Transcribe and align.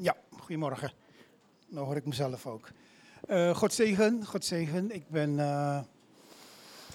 Ja, 0.00 0.16
goedemorgen. 0.38 0.92
Nou 1.68 1.86
hoor 1.86 1.96
ik 1.96 2.06
mezelf 2.06 2.46
ook. 2.46 2.68
Uh, 3.28 3.56
God 3.56 3.72
zegen, 3.72 4.26
God 4.26 4.44
zegen. 4.44 4.94
Ik, 4.94 5.08
ben, 5.08 5.30
uh, 5.30 5.80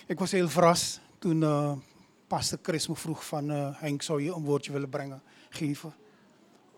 ik 0.05 0.19
was 0.19 0.31
heel 0.31 0.49
verrast 0.49 0.99
toen 1.19 1.41
uh, 1.41 1.71
pastor 2.27 2.59
Chris 2.61 2.87
me 2.87 2.95
vroeg 2.95 3.25
van 3.25 3.49
Henk, 3.49 4.01
zou 4.01 4.23
je 4.23 4.33
een 4.33 4.43
woordje 4.43 4.71
willen 4.71 4.89
brengen, 4.89 5.21
geven, 5.49 5.93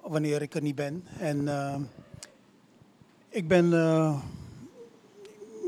wanneer 0.01 0.41
ik 0.41 0.53
er 0.53 0.61
niet 0.61 0.75
ben. 0.75 1.03
En 1.19 1.47
ik 3.29 3.47
ben, 3.47 3.65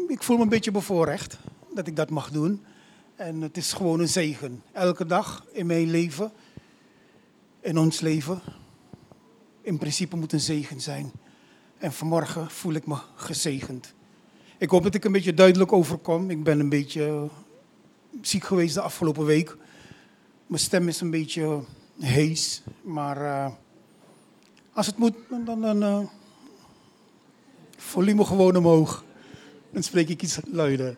ik 0.07 0.23
voel 0.23 0.37
me 0.37 0.43
een 0.43 0.49
beetje 0.49 0.71
bevoorrecht 0.71 1.37
dat 1.73 1.87
ik 1.87 1.95
dat 1.95 2.09
mag 2.09 2.31
doen. 2.31 2.65
En 3.15 3.41
het 3.41 3.57
is 3.57 3.73
gewoon 3.73 3.99
een 3.99 4.07
zegen. 4.07 4.63
Elke 4.71 5.05
dag 5.05 5.45
in 5.51 5.65
mijn 5.65 5.89
leven, 5.89 6.31
in 7.59 7.77
ons 7.77 7.99
leven, 7.99 8.41
in 9.61 9.77
principe 9.77 10.15
moet 10.15 10.33
een 10.33 10.39
zegen 10.39 10.81
zijn. 10.81 11.11
En 11.77 11.93
vanmorgen 11.93 12.49
voel 12.49 12.73
ik 12.73 12.85
me 12.85 12.97
gezegend. 13.15 13.93
Ik 14.57 14.69
hoop 14.69 14.83
dat 14.83 14.95
ik 14.95 15.03
een 15.03 15.11
beetje 15.11 15.33
duidelijk 15.33 15.71
overkom. 15.71 16.29
Ik 16.29 16.43
ben 16.43 16.59
een 16.59 16.69
beetje 16.69 17.29
ziek 18.21 18.43
geweest 18.43 18.73
de 18.73 18.81
afgelopen 18.81 19.25
week. 19.25 19.57
Mijn 20.47 20.61
stem 20.61 20.87
is 20.87 21.01
een 21.01 21.09
beetje 21.09 21.63
hees. 21.99 22.61
Maar 22.81 23.17
uh, 23.17 23.47
als 24.73 24.85
het 24.85 24.97
moet, 24.97 25.13
dan, 25.45 25.83
uh, 25.83 25.99
volume 27.77 28.25
gewoon 28.25 28.55
omhoog. 28.55 29.03
Dan 29.71 29.83
spreek 29.83 30.09
ik 30.09 30.21
iets 30.21 30.39
luider. 30.45 30.97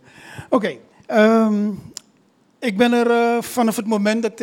Oké, 0.49 0.77
ehm, 1.05 1.71
ik 2.59 2.77
ben 2.77 2.91
er 2.91 3.07
uh, 3.07 3.41
vanaf 3.41 3.75
het 3.75 3.87
moment 3.87 4.21
dat 4.21 4.35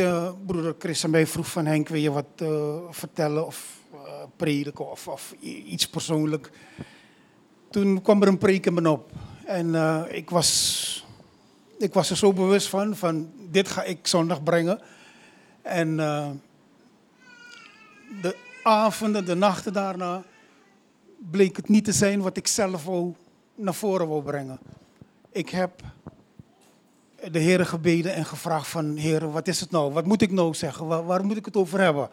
broeder 0.46 0.74
Chris 0.78 1.04
aan 1.04 1.10
mij 1.10 1.26
vroeg 1.26 1.50
van 1.50 1.66
Henk, 1.66 1.88
wil 1.88 2.00
je 2.00 2.10
wat 2.10 2.42
vertellen 2.90 3.46
of 3.46 3.79
prediken 4.36 4.90
of, 4.90 5.08
of, 5.08 5.34
iets 5.40 5.88
persoonlijk. 5.88 6.50
Toen 7.70 8.02
kwam 8.02 8.22
er 8.22 8.28
een 8.28 8.38
preek 8.38 8.66
in 8.66 8.74
me 8.74 8.90
op. 8.90 9.10
En 9.44 9.74
ik, 10.10 10.30
was, 10.30 11.06
ik 11.78 11.94
was 11.94 12.10
er 12.10 12.16
zo 12.16 12.32
bewust 12.32 12.68
van, 12.68 12.96
van 12.96 13.30
dit 13.50 13.68
ga 13.68 13.82
ik 13.82 14.06
zondag 14.06 14.42
brengen. 14.42 14.80
En 15.62 15.96
de 18.22 18.36
avonden, 18.62 19.24
de 19.24 19.34
nachten 19.34 19.72
daarna, 19.72 20.22
bleek 21.30 21.56
het 21.56 21.68
niet 21.68 21.84
te 21.84 21.92
zijn 21.92 22.20
wat 22.20 22.36
ik 22.36 22.46
zelf 22.46 22.84
wou, 22.84 23.14
naar 23.54 23.74
voren 23.74 24.08
wou 24.08 24.22
brengen. 24.22 24.58
Ik 25.32 25.48
heb 25.48 25.82
de 27.30 27.38
Heer 27.38 27.66
gebeden 27.66 28.14
en 28.14 28.24
gevraagd 28.24 28.68
van, 28.68 28.96
Heer, 28.96 29.30
wat 29.30 29.48
is 29.48 29.60
het 29.60 29.70
nou? 29.70 29.92
Wat 29.92 30.06
moet 30.06 30.22
ik 30.22 30.30
nou 30.30 30.54
zeggen? 30.54 30.86
Waar, 30.86 31.06
waar 31.06 31.24
moet 31.24 31.36
ik 31.36 31.44
het 31.44 31.56
over 31.56 31.80
hebben? 31.80 32.10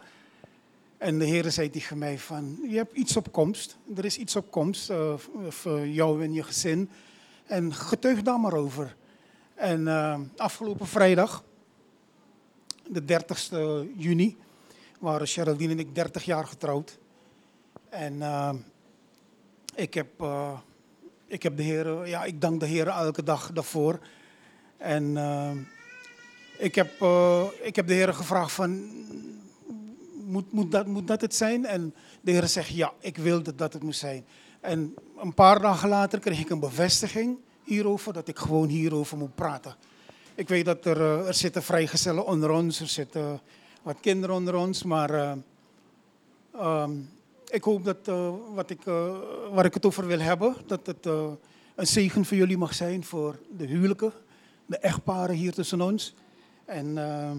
En 0.98 1.18
de 1.18 1.24
Heer 1.24 1.50
zei 1.50 1.70
tegen 1.70 1.98
mij 1.98 2.18
van, 2.18 2.58
je 2.68 2.76
hebt 2.76 2.96
iets 2.96 3.16
op 3.16 3.32
komst. 3.32 3.76
Er 3.96 4.04
is 4.04 4.18
iets 4.18 4.36
op 4.36 4.50
komst 4.50 4.90
uh, 4.90 5.14
voor 5.48 5.86
jou 5.86 6.22
en 6.22 6.32
je 6.32 6.42
gezin. 6.42 6.90
En 7.46 7.74
getuig 7.74 8.22
daar 8.22 8.40
maar 8.40 8.52
over. 8.52 8.96
En 9.54 9.80
uh, 9.80 10.20
afgelopen 10.36 10.86
vrijdag, 10.86 11.44
de 12.88 13.04
30 13.04 13.50
juni, 13.96 14.36
waren 14.98 15.26
Geraldine 15.26 15.72
en 15.72 15.78
ik 15.78 15.94
30 15.94 16.24
jaar 16.24 16.46
getrouwd. 16.46 16.98
En 17.88 18.22
ik, 19.74 19.94
heb, 19.94 20.24
ik 21.26 21.42
heb 21.42 21.56
de 21.56 21.62
Heer, 21.62 22.08
ja, 22.08 22.24
ik 22.24 22.40
dank 22.40 22.60
de 22.60 22.66
Heer 22.66 22.88
elke 22.88 23.22
dag 23.22 23.52
daarvoor. 23.52 23.98
En 24.76 25.16
ik, 26.58 26.74
heb, 26.74 26.90
ik 27.62 27.76
heb 27.76 27.86
de 27.86 27.94
Heer 27.94 28.14
gevraagd 28.14 28.52
van, 28.52 28.90
moet, 30.28 30.52
moet, 30.52 30.72
dat, 30.72 30.86
moet 30.86 31.06
dat 31.06 31.20
het 31.20 31.34
zijn? 31.34 31.66
En 31.66 31.94
de 32.20 32.30
Heer 32.30 32.46
zegt, 32.46 32.68
ja, 32.68 32.92
ik 32.98 33.16
wil 33.16 33.42
dat 33.56 33.72
het 33.72 33.82
moet 33.82 33.96
zijn. 33.96 34.24
En 34.60 34.94
een 35.18 35.34
paar 35.34 35.60
dagen 35.60 35.88
later 35.88 36.18
kreeg 36.18 36.40
ik 36.40 36.50
een 36.50 36.60
bevestiging 36.60 37.38
hierover, 37.62 38.12
dat 38.12 38.28
ik 38.28 38.38
gewoon 38.38 38.68
hierover 38.68 39.16
moet 39.16 39.34
praten. 39.34 39.74
Ik 40.34 40.48
weet 40.48 40.64
dat 40.64 40.84
er, 40.84 40.96
uh, 40.96 41.26
er 41.26 41.34
zitten 41.34 41.62
vrijgezellen 41.62 42.26
onder 42.26 42.50
ons, 42.50 42.80
er 42.80 42.88
zitten 42.88 43.40
wat 43.82 44.00
kinderen 44.00 44.36
onder 44.36 44.54
ons, 44.54 44.82
maar 44.82 45.36
um, 46.60 47.10
ik 47.48 47.62
hoop 47.62 47.84
dat 47.84 48.06
wat 48.54 48.70
ik, 48.70 48.82
waar 49.52 49.64
ik 49.64 49.74
het 49.74 49.86
over 49.86 50.06
wil 50.06 50.20
hebben, 50.20 50.54
dat 50.66 50.86
het 50.86 51.06
een 51.74 51.86
zegen 51.86 52.24
voor 52.24 52.36
jullie 52.36 52.58
mag 52.58 52.74
zijn, 52.74 53.04
voor 53.04 53.38
de 53.56 53.66
huwelijken 53.66 54.12
de 54.68 54.78
echtparen 54.78 55.34
hier 55.34 55.52
tussen 55.52 55.80
ons. 55.80 56.14
En 56.64 56.86
uh, 56.86 57.30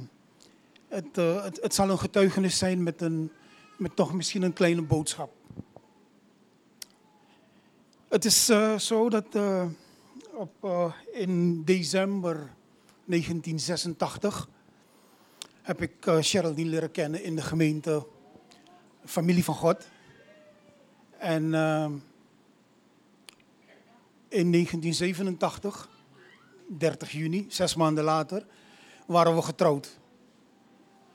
het, 0.90 1.18
uh, 1.18 1.44
het, 1.44 1.60
het, 1.62 1.74
zal 1.74 1.90
een 1.90 2.00
getuigenis 2.00 2.58
zijn 2.58 2.84
met, 2.84 3.02
een, 3.02 3.32
met 3.78 3.96
toch 3.96 4.14
misschien 4.14 4.42
een 4.42 4.54
kleine 4.54 4.82
boodschap. 4.82 5.32
Het 8.08 8.26
is 8.26 8.50
uh, 8.50 8.78
zo 8.78 9.10
dat 9.10 9.26
op, 10.34 10.94
in 11.14 11.64
december 11.64 12.36
1986 13.06 14.50
heb 15.62 15.82
ik 15.82 15.94
Geraldine 16.02 16.70
leren 16.70 16.92
kennen 16.92 17.24
in 17.24 17.36
de 17.36 17.42
gemeente 17.42 18.08
Familie 19.06 19.44
van 19.44 19.56
God. 19.56 19.88
En 21.18 21.44
in 24.30 24.52
1987 24.52 25.90
30 26.78 27.12
juni, 27.12 27.46
zes 27.50 27.76
maanden 27.76 28.04
later, 28.04 28.46
waren 29.06 29.36
we 29.36 29.42
getrouwd. 29.42 29.99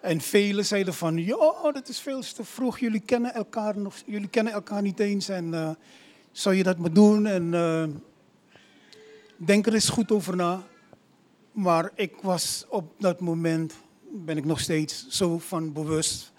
En 0.04 0.20
velen 0.20 0.64
zeiden 0.64 0.94
van, 0.94 1.16
ja, 1.16 1.72
dat 1.72 1.88
is 1.88 2.00
veel 2.00 2.20
te 2.20 2.44
vroeg, 2.44 2.78
jullie 2.78 3.00
kennen 3.00 3.34
elkaar, 3.34 3.78
nog, 3.78 3.94
jullie 4.06 4.28
kennen 4.28 4.52
elkaar 4.52 4.82
niet 4.82 5.00
eens 5.00 5.28
en 5.28 5.52
uh, 5.52 5.70
zou 6.32 6.54
je 6.54 6.62
dat 6.62 6.78
maar 6.78 6.92
doen? 6.92 7.26
En 7.26 7.52
uh, 7.52 7.84
denk 9.36 9.66
er 9.66 9.74
eens 9.74 9.88
goed 9.88 10.12
over 10.12 10.36
na. 10.36 10.62
Maar 11.52 11.90
ik 11.94 12.12
was 12.22 12.64
op 12.68 12.94
dat 12.98 13.20
moment, 13.20 13.74
ben 14.10 14.36
ik 14.36 14.44
nog 14.44 14.60
steeds 14.60 15.08
zo 15.08 15.38
van 15.38 15.72
bewust, 15.72 16.32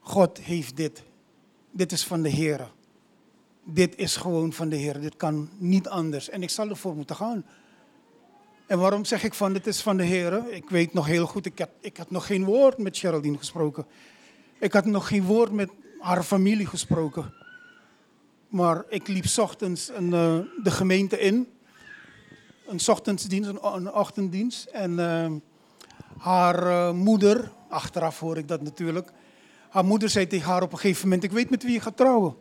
God 0.00 0.38
heeft 0.38 0.76
dit. 0.76 1.02
Dit 1.70 1.92
is 1.92 2.04
van 2.04 2.22
de 2.22 2.30
Heer. 2.30 2.72
Dit 3.64 3.96
is 3.96 4.16
gewoon 4.16 4.52
van 4.52 4.68
de 4.68 4.76
Heer. 4.76 5.00
Dit 5.00 5.16
kan 5.16 5.50
niet 5.58 5.88
anders. 5.88 6.28
En 6.28 6.42
ik 6.42 6.50
zal 6.50 6.68
ervoor 6.68 6.96
moeten 6.96 7.16
gaan. 7.16 7.44
En 8.68 8.78
waarom 8.78 9.04
zeg 9.04 9.24
ik 9.24 9.34
van, 9.34 9.52
dit 9.52 9.66
is 9.66 9.82
van 9.82 9.96
de 9.96 10.04
Heer? 10.04 10.42
Ik 10.50 10.70
weet 10.70 10.92
nog 10.92 11.06
heel 11.06 11.26
goed, 11.26 11.46
ik, 11.46 11.58
heb, 11.58 11.70
ik 11.80 11.96
had 11.96 12.10
nog 12.10 12.26
geen 12.26 12.44
woord 12.44 12.78
met 12.78 12.98
Geraldine 12.98 13.38
gesproken. 13.38 13.86
Ik 14.58 14.72
had 14.72 14.84
nog 14.84 15.08
geen 15.08 15.24
woord 15.24 15.52
met 15.52 15.70
haar 15.98 16.22
familie 16.22 16.66
gesproken. 16.66 17.32
Maar 18.48 18.84
ik 18.88 19.08
liep 19.08 19.24
ochtends 19.38 19.90
een, 19.94 20.12
uh, 20.12 20.38
de 20.62 20.70
gemeente 20.70 21.18
in. 21.20 21.48
Een 22.66 22.80
ochtenddienst, 22.86 23.50
een, 23.62 23.92
ochtenddienst. 23.92 24.64
En 24.66 24.90
uh, 24.90 25.30
haar 26.18 26.66
uh, 26.66 26.92
moeder, 26.92 27.50
achteraf 27.68 28.20
hoor 28.20 28.36
ik 28.36 28.48
dat 28.48 28.62
natuurlijk. 28.62 29.10
Haar 29.68 29.84
moeder 29.84 30.08
zei 30.08 30.26
tegen 30.26 30.50
haar 30.50 30.62
op 30.62 30.72
een 30.72 30.78
gegeven 30.78 31.02
moment, 31.02 31.24
ik 31.24 31.32
weet 31.32 31.50
met 31.50 31.62
wie 31.62 31.72
je 31.72 31.80
gaat 31.80 31.96
trouwen. 31.96 32.36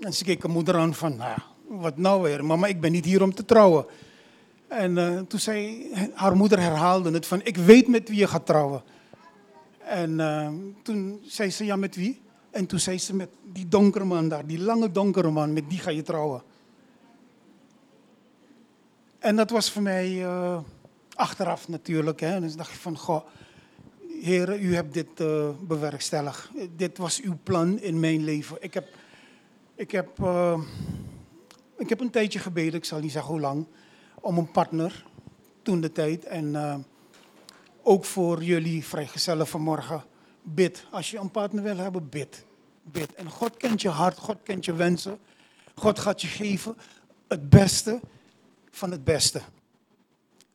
En 0.00 0.12
ze 0.12 0.24
keek 0.24 0.42
haar 0.42 0.52
moeder 0.52 0.76
aan 0.76 0.94
van, 0.94 1.16
nou 1.16 1.38
wat 1.68 1.96
nou 1.96 2.22
weer? 2.22 2.44
Mama, 2.44 2.66
ik 2.66 2.80
ben 2.80 2.92
niet 2.92 3.04
hier 3.04 3.22
om 3.22 3.34
te 3.34 3.44
trouwen. 3.44 3.86
En 4.68 4.96
uh, 4.96 5.20
toen 5.20 5.40
zei 5.40 5.86
haar 6.14 6.36
moeder 6.36 6.60
herhaalde 6.60 7.10
het 7.10 7.26
van, 7.26 7.40
ik 7.44 7.56
weet 7.56 7.88
met 7.88 8.08
wie 8.08 8.18
je 8.18 8.26
gaat 8.26 8.46
trouwen. 8.46 8.82
En 9.78 10.10
uh, 10.10 10.48
toen 10.82 11.20
zei 11.24 11.50
ze, 11.50 11.64
ja 11.64 11.76
met 11.76 11.96
wie? 11.96 12.20
En 12.50 12.66
toen 12.66 12.78
zei 12.78 12.98
ze, 12.98 13.14
met 13.14 13.28
die 13.52 13.68
donkere 13.68 14.04
man 14.04 14.28
daar, 14.28 14.46
die 14.46 14.60
lange 14.60 14.92
donkere 14.92 15.30
man, 15.30 15.52
met 15.52 15.70
die 15.70 15.78
ga 15.78 15.90
je 15.90 16.02
trouwen. 16.02 16.42
En 19.18 19.36
dat 19.36 19.50
was 19.50 19.70
voor 19.70 19.82
mij 19.82 20.12
uh, 20.12 20.58
achteraf 21.14 21.68
natuurlijk. 21.68 22.20
Hè. 22.20 22.40
Dus 22.40 22.56
dacht 22.56 22.72
ik 22.72 22.80
van, 22.80 22.98
goh, 22.98 23.24
heren, 24.20 24.62
u 24.62 24.74
hebt 24.74 24.94
dit 24.94 25.14
bewerkstelligd. 25.66 26.50
Dit 26.76 26.98
was 26.98 27.20
uw 27.20 27.38
plan 27.42 27.80
in 27.80 28.00
mijn 28.00 28.24
leven. 28.24 28.56
Ik 28.60 28.74
heb, 28.74 28.88
ik 29.74 29.90
heb, 29.90 30.08
ik 31.76 31.88
heb 31.88 32.00
een 32.00 32.10
tijdje 32.10 32.38
gebeden, 32.38 32.74
ik 32.74 32.84
zal 32.84 33.00
niet 33.00 33.12
zeggen 33.12 33.32
hoe 33.32 33.40
lang 33.40 33.66
om 34.20 34.38
een 34.38 34.50
partner, 34.50 35.04
toen 35.62 35.80
de 35.80 35.92
tijd. 35.92 36.24
En 36.24 36.44
uh, 36.44 36.76
ook 37.82 38.04
voor 38.04 38.42
jullie 38.42 38.84
vrijgezellen 38.84 39.46
vanmorgen, 39.46 40.04
bid. 40.42 40.86
Als 40.90 41.10
je 41.10 41.18
een 41.18 41.30
partner 41.30 41.62
wil 41.62 41.76
hebben, 41.76 42.08
bid. 42.08 42.44
Bid. 42.82 43.14
En 43.14 43.30
God 43.30 43.56
kent 43.56 43.82
je 43.82 43.88
hart, 43.88 44.18
God 44.18 44.36
kent 44.42 44.64
je 44.64 44.74
wensen. 44.74 45.18
God 45.74 45.98
gaat 45.98 46.20
je 46.20 46.28
geven 46.28 46.76
het 47.28 47.48
beste 47.48 48.00
van 48.70 48.90
het 48.90 49.04
beste. 49.04 49.40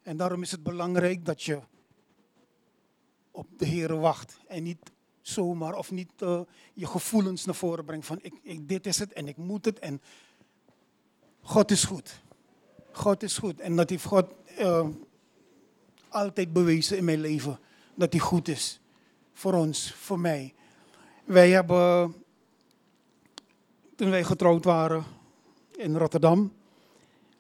En 0.04 0.18
daarom 0.18 0.42
is 0.42 0.52
het 0.52 0.64
belangrijk 0.64 1.26
dat 1.26 1.44
je 1.44 1.60
op 3.32 3.48
de 3.58 3.66
Heer 3.66 4.00
wacht 4.00 4.38
en 4.48 4.64
niet 4.64 4.92
zomaar 5.22 5.76
of 5.76 5.92
niet 5.92 6.12
uh, 6.20 6.42
je 6.74 6.88
gevoelens 6.88 7.46
naar 7.46 7.56
voren 7.56 7.86
brengt 7.86 8.06
van 8.06 8.20
ik, 8.22 8.34
ik, 8.42 8.68
dit 8.68 8.86
is 8.86 9.00
het 9.00 9.14
en 9.14 9.28
ik 9.28 9.38
moet 9.38 9.66
het 9.66 9.80
en 9.80 10.02
God 11.42 11.72
is 11.72 11.84
goed. 11.84 12.22
God 12.94 13.24
is 13.24 13.38
goed. 13.38 13.60
En 13.60 13.76
dat 13.76 13.90
heeft 13.90 14.06
God 14.06 14.26
uh, 14.60 14.88
altijd 16.10 16.54
bewezen 16.54 16.98
in 16.98 17.04
mijn 17.04 17.20
leven. 17.20 17.60
Dat 17.96 18.12
hij 18.14 18.22
goed 18.22 18.48
is. 18.48 18.80
Voor 19.34 19.54
ons, 19.54 19.94
voor 19.94 20.20
mij. 20.20 20.54
Wij 21.24 21.50
hebben 21.50 22.16
toen 23.96 24.10
wij 24.10 24.24
getrouwd 24.24 24.64
waren 24.64 25.04
in 25.72 25.98
Rotterdam. 25.98 26.54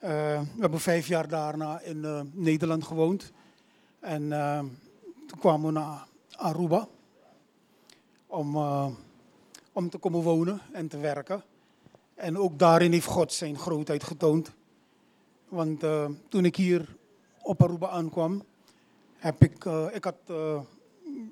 Uh, 0.03 0.09
we 0.39 0.59
hebben 0.59 0.79
vijf 0.79 1.07
jaar 1.07 1.27
daarna 1.27 1.79
in 1.79 1.97
uh, 1.97 2.21
Nederland 2.31 2.83
gewoond. 2.83 3.31
En 3.99 4.29
toen 5.27 5.39
kwamen 5.39 5.65
we 5.65 5.71
naar 5.71 6.07
Aruba 6.35 6.87
om, 8.27 8.55
om 9.71 9.89
te 9.89 9.97
komen 9.97 10.21
wonen 10.21 10.61
en 10.71 10.87
te 10.87 10.97
werken. 10.97 11.43
En 12.15 12.37
ook 12.37 12.59
daarin 12.59 12.91
heeft 12.91 13.05
God 13.05 13.33
zijn 13.33 13.57
grootheid 13.57 14.03
getoond. 14.03 14.51
Want 15.53 15.79
toen 16.29 16.45
ik 16.45 16.55
hier 16.55 16.95
op 17.41 17.63
Aruba 17.63 17.89
aankwam, 17.89 18.43
heb 19.15 19.43
ik, 19.43 19.65
ik 19.93 20.03
had 20.03 20.15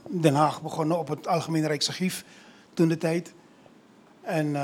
Den 0.09 0.33
Haag 0.33 0.61
begonnen 0.61 0.99
op 0.99 1.07
het 1.07 1.27
Algemeen 1.27 1.67
Rijksarchief 1.67 2.25
toen 2.73 2.87
de 2.87 2.97
tijd. 2.97 3.33
En 4.21 4.55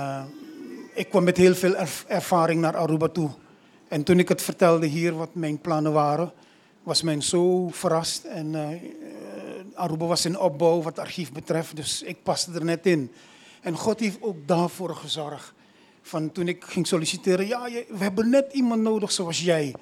ik 0.94 1.10
kwam 1.10 1.24
met 1.24 1.38
heel 1.38 1.56
veel 1.56 1.76
ervaring 2.08 2.62
naar 2.62 2.78
Aruba 2.78 3.08
toe. 3.08 3.30
En 3.88 4.04
toen 4.04 4.20
ik 4.20 4.30
het 4.30 4.42
vertelde 4.42 4.86
hier 4.86 5.16
wat 5.16 5.36
mijn 5.36 5.62
plannen 5.62 5.94
waren, 5.94 6.32
was 6.84 7.02
men 7.02 7.22
zo 7.22 7.70
verrast. 7.70 8.24
En 8.24 8.56
Aruba 9.74 10.06
was 10.06 10.26
in 10.26 10.40
opbouw 10.40 10.82
wat 10.82 10.96
het 10.96 11.06
archief 11.06 11.32
betreft, 11.32 11.76
dus 11.76 12.02
ik 12.02 12.24
paste 12.24 12.52
er 12.52 12.66
net 12.66 12.86
in. 12.86 13.12
En 13.62 13.76
God 13.76 14.00
heeft 14.00 14.22
ook 14.22 14.48
daarvoor 14.48 14.96
gezorgd. 14.96 15.56
Van 16.08 16.32
toen 16.32 16.48
ik 16.48 16.64
ging 16.64 16.88
solliciteren, 16.88 17.48
ja, 17.48 17.64
we 17.88 17.98
hebben 17.98 18.30
net 18.30 18.54
iemand 18.54 18.82
nodig 18.82 19.12
zoals 19.12 19.42
jij. 19.42 19.76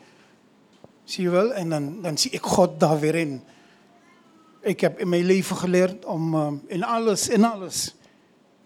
Zie 1.03 1.23
je 1.23 1.29
wel? 1.29 1.53
En 1.53 1.69
dan, 1.69 2.01
dan 2.01 2.17
zie 2.17 2.31
ik 2.31 2.41
God 2.41 2.79
daar 2.79 2.99
weer 2.99 3.15
in. 3.15 3.43
Ik 4.61 4.79
heb 4.79 4.99
in 4.99 5.09
mijn 5.09 5.25
leven 5.25 5.55
geleerd 5.55 6.05
om 6.05 6.33
uh, 6.33 6.51
in 6.65 6.83
alles, 6.83 7.29
in 7.29 7.43
alles, 7.43 7.95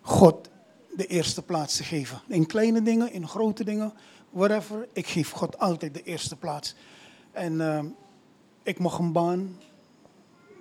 God 0.01 0.50
de 0.95 1.06
eerste 1.06 1.41
plaats 1.41 1.75
te 1.75 1.83
geven. 1.83 2.21
In 2.27 2.45
kleine 2.45 2.81
dingen, 2.81 3.11
in 3.11 3.27
grote 3.27 3.63
dingen, 3.63 3.94
whatever. 4.29 4.88
Ik 4.94 5.07
geef 5.07 5.29
God 5.29 5.59
altijd 5.59 5.94
de 5.94 6.03
eerste 6.03 6.35
plaats. 6.35 6.75
En 7.31 7.53
uh, 7.53 7.83
ik 8.63 8.79
mocht 8.79 9.00
een 9.00 9.11
baan. 9.11 9.57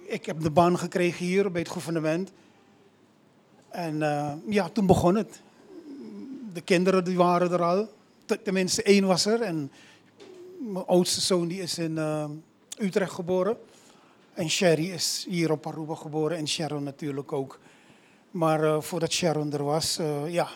Ik 0.04 0.26
heb 0.26 0.40
de 0.40 0.50
baan 0.50 0.78
gekregen 0.78 1.26
hier 1.26 1.50
bij 1.50 1.60
het 1.60 1.70
gouvernement. 1.70 2.32
En 3.68 3.94
uh, 3.94 4.32
ja, 4.48 4.68
toen 4.68 4.86
begon 4.86 5.14
het. 5.14 5.40
De 6.52 6.60
kinderen 6.60 7.04
die 7.04 7.16
waren 7.16 7.52
er 7.52 7.62
al. 7.62 7.88
Tenminste, 8.42 8.82
één 8.82 9.06
was 9.06 9.26
er. 9.26 9.40
En 9.40 9.72
mijn 10.58 10.84
oudste 10.84 11.20
zoon 11.20 11.48
die 11.48 11.60
is 11.60 11.78
in 11.78 11.96
uh, 11.96 12.24
Utrecht 12.78 13.12
geboren. 13.12 13.56
En 14.34 14.50
Sherry 14.50 14.90
is 14.90 15.26
hier 15.28 15.50
op 15.50 15.66
Aruba 15.66 15.94
geboren. 15.94 16.36
En 16.36 16.48
Sharon 16.48 16.82
natuurlijk 16.82 17.32
ook. 17.32 17.58
Maar 18.30 18.64
uh, 18.64 18.80
voordat 18.80 19.12
Sharon 19.12 19.52
er 19.52 19.64
was, 19.64 19.98
uh, 19.98 20.32
ja, 20.32 20.48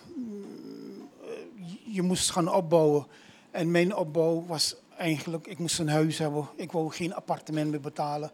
je 1.84 2.02
moest 2.02 2.30
gaan 2.30 2.54
opbouwen. 2.54 3.06
En 3.50 3.70
mijn 3.70 3.96
opbouw 3.96 4.44
was 4.46 4.76
eigenlijk, 4.96 5.46
ik 5.46 5.58
moest 5.58 5.78
een 5.78 5.88
huis 5.88 6.18
hebben. 6.18 6.48
Ik 6.56 6.72
wou 6.72 6.90
geen 6.90 7.14
appartement 7.14 7.70
meer 7.70 7.80
betalen. 7.80 8.30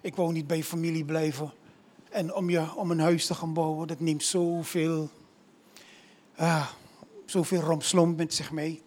Ik 0.00 0.16
wou 0.16 0.32
niet 0.32 0.46
bij 0.46 0.62
familie 0.62 1.04
blijven. 1.04 1.52
En 2.10 2.34
om, 2.34 2.50
je, 2.50 2.76
om 2.76 2.90
een 2.90 3.00
huis 3.00 3.26
te 3.26 3.34
gaan 3.34 3.52
bouwen, 3.52 3.88
dat 3.88 4.00
neemt 4.00 4.24
zoveel, 4.24 5.10
ah, 6.36 6.68
zoveel 7.24 7.60
rompslomp 7.60 8.16
met 8.16 8.34
zich 8.34 8.52
mee. 8.52 8.82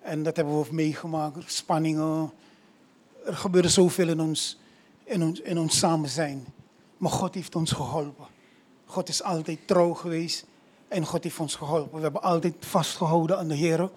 En 0.00 0.22
dat 0.22 0.36
hebben 0.36 0.62
we 0.62 0.74
meegemaakt, 0.74 1.52
spanningen. 1.52 2.30
Er 3.24 3.36
gebeurde 3.36 3.68
zoveel 3.68 4.08
in 4.08 4.20
ons, 4.20 4.58
in 5.04 5.22
ons, 5.22 5.40
in 5.40 5.58
ons 5.58 5.78
samen 5.78 6.08
zijn. 6.08 6.46
Maar 6.96 7.10
God 7.10 7.34
heeft 7.34 7.54
ons 7.56 7.72
geholpen. 7.72 8.26
God 8.84 9.08
is 9.08 9.22
altijd 9.22 9.58
trouw 9.66 9.92
geweest 9.92 10.46
en 10.88 11.06
God 11.06 11.24
heeft 11.24 11.38
ons 11.38 11.54
geholpen. 11.54 11.96
We 11.96 12.02
hebben 12.02 12.22
altijd 12.22 12.54
vastgehouden 12.58 13.38
aan 13.38 13.48
de 13.48 13.54
Heer. 13.54 13.90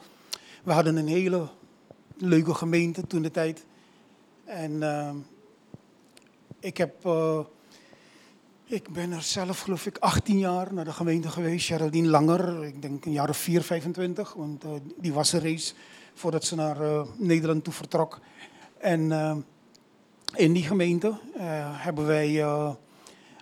We 0.64 0.72
hadden 0.72 0.96
een 0.96 1.08
hele 1.08 1.48
leuke 2.18 2.54
gemeente 2.54 3.08
toen 3.08 3.22
de 3.22 3.32
tijd. 3.32 3.66
En 4.46 4.72
uh, 4.72 5.10
ik 6.60 6.78
heb, 6.78 7.06
uh, 7.06 7.40
ik 8.66 8.90
ben 8.90 9.12
er 9.12 9.22
zelf 9.22 9.60
geloof 9.60 9.86
ik 9.86 9.98
18 9.98 10.38
jaar 10.38 10.74
naar 10.74 10.86
de 10.86 10.94
gemeente 10.94 11.30
geweest. 11.30 11.68
Geraldine 11.68 12.08
langer, 12.08 12.66
ik 12.66 12.82
denk 12.82 13.06
een 13.06 13.12
jaar 13.12 13.30
of 13.30 13.38
4, 13.38 13.62
25. 13.62 14.34
Want 14.34 14.64
uh, 14.64 14.72
die 14.98 15.14
was 15.14 15.34
er 15.34 15.42
reeds 15.42 15.74
voordat 16.14 16.44
ze 16.44 16.56
naar 16.56 17.06
Nederland 17.18 17.64
toe 17.64 17.74
vertrok. 17.74 18.20
En 18.78 19.12
in 20.36 20.54
die 20.54 20.64
gemeente 20.64 21.20
hebben 21.78 22.06
wij 22.06 22.44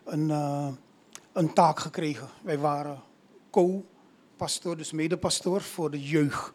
een 0.04 0.32
een 1.34 1.54
taak 1.54 1.80
gekregen. 1.80 2.30
Wij 2.42 2.58
waren 2.58 3.02
co-pastoor, 3.50 4.78
dus 4.78 4.92
medepastoor 4.92 5.62
voor 5.62 5.92
de 5.92 6.04
jeugd. 6.04 6.54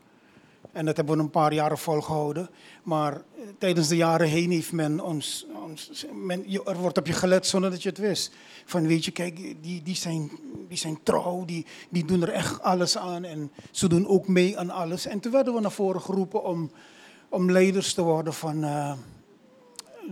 En 0.72 0.84
dat 0.84 0.96
hebben 0.96 1.16
we 1.16 1.22
een 1.22 1.30
paar 1.30 1.52
jaren 1.52 1.78
volgehouden. 1.78 2.50
Maar 2.82 3.12
eh, 3.12 3.20
tijdens 3.58 3.88
de 3.88 3.96
jaren 3.96 4.28
heen 4.28 4.50
heeft 4.50 4.72
men 4.72 5.00
ons. 5.00 5.46
ons 5.64 6.06
men, 6.12 6.44
er 6.64 6.76
wordt 6.76 6.98
op 6.98 7.06
je 7.06 7.12
gelet 7.12 7.46
zonder 7.46 7.70
dat 7.70 7.82
je 7.82 7.88
het 7.88 7.98
wist. 7.98 8.32
Van 8.64 8.86
weet 8.86 9.04
je, 9.04 9.10
kijk, 9.10 9.36
die, 9.62 9.82
die, 9.82 9.96
zijn, 9.96 10.30
die 10.68 10.78
zijn 10.78 10.98
trouw, 11.02 11.44
die, 11.44 11.66
die 11.88 12.04
doen 12.04 12.22
er 12.22 12.32
echt 12.32 12.62
alles 12.62 12.98
aan. 12.98 13.24
En 13.24 13.52
ze 13.70 13.88
doen 13.88 14.06
ook 14.06 14.28
mee 14.28 14.58
aan 14.58 14.70
alles. 14.70 15.06
En 15.06 15.20
toen 15.20 15.32
werden 15.32 15.54
we 15.54 15.60
naar 15.60 15.70
voren 15.70 16.00
geroepen 16.00 16.44
om, 16.44 16.70
om 17.28 17.50
leiders 17.50 17.94
te 17.94 18.02
worden 18.02 18.32
van 18.32 18.64
uh, 18.64 18.92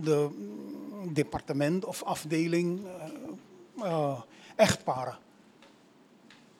de 0.01 0.29
departement 1.13 1.85
of 1.85 2.03
afdeling. 2.03 2.79
Uh, 3.77 4.19
echtparen. 4.55 5.17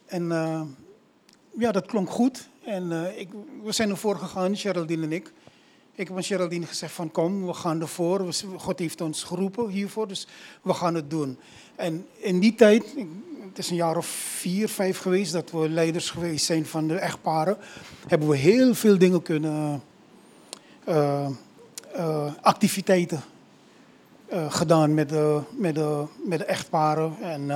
En 0.05 0.27
ja, 1.57 1.71
dat 1.71 1.85
klonk 1.85 2.09
goed. 2.09 2.49
En 2.67 2.91
uh, 2.91 3.19
ik, 3.19 3.29
we 3.63 3.71
zijn 3.71 3.89
ervoor 3.89 4.15
gegaan, 4.15 4.55
Geraldine 4.55 5.03
en 5.03 5.11
ik. 5.11 5.31
Ik 5.95 6.07
heb 6.07 6.17
aan 6.17 6.23
Geraldine 6.23 6.65
gezegd 6.65 6.93
van 6.93 7.11
kom, 7.11 7.45
we 7.45 7.53
gaan 7.53 7.81
ervoor. 7.81 8.33
God 8.57 8.79
heeft 8.79 9.01
ons 9.01 9.23
geroepen 9.23 9.69
hiervoor, 9.69 10.07
dus 10.07 10.27
we 10.61 10.73
gaan 10.73 10.95
het 10.95 11.09
doen. 11.09 11.37
En 11.75 12.05
in 12.17 12.39
die 12.39 12.55
tijd, 12.55 12.95
het 13.47 13.57
is 13.57 13.69
een 13.69 13.75
jaar 13.75 13.97
of 13.97 14.05
vier, 14.05 14.69
vijf 14.69 14.97
geweest 14.97 15.31
dat 15.31 15.51
we 15.51 15.69
leiders 15.69 16.09
geweest 16.09 16.45
zijn 16.45 16.65
van 16.65 16.87
de 16.87 16.95
echtparen, 16.95 17.57
hebben 18.07 18.27
we 18.27 18.37
heel 18.37 18.73
veel 18.75 18.97
dingen 18.97 19.21
kunnen, 19.21 19.83
uh, 20.89 21.27
activiteiten 22.41 23.23
uh, 24.33 24.51
gedaan 24.51 24.93
met 24.93 25.09
de, 25.09 25.41
met, 25.49 25.75
de, 25.75 26.05
met 26.25 26.39
de 26.39 26.45
echtparen. 26.45 27.15
En 27.21 27.51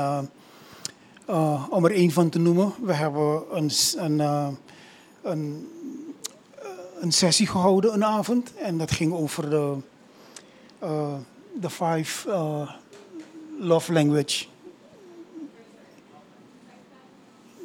om 1.69 1.85
er 1.85 1.91
één 1.91 2.11
van 2.11 2.29
te 2.29 2.39
noemen, 2.39 2.73
we 2.81 2.93
hebben 2.93 3.43
een, 3.51 3.71
een, 3.97 4.57
een, 5.21 5.69
een, 6.99 7.11
sessie 7.11 7.47
gehouden 7.47 7.93
een 7.93 8.05
avond. 8.05 8.53
En 8.55 8.77
dat 8.77 8.91
ging 8.91 9.13
over 9.13 9.49
de, 9.49 9.77
de 11.59 11.69
five 11.69 12.29
love 13.59 13.93
language. 13.93 14.45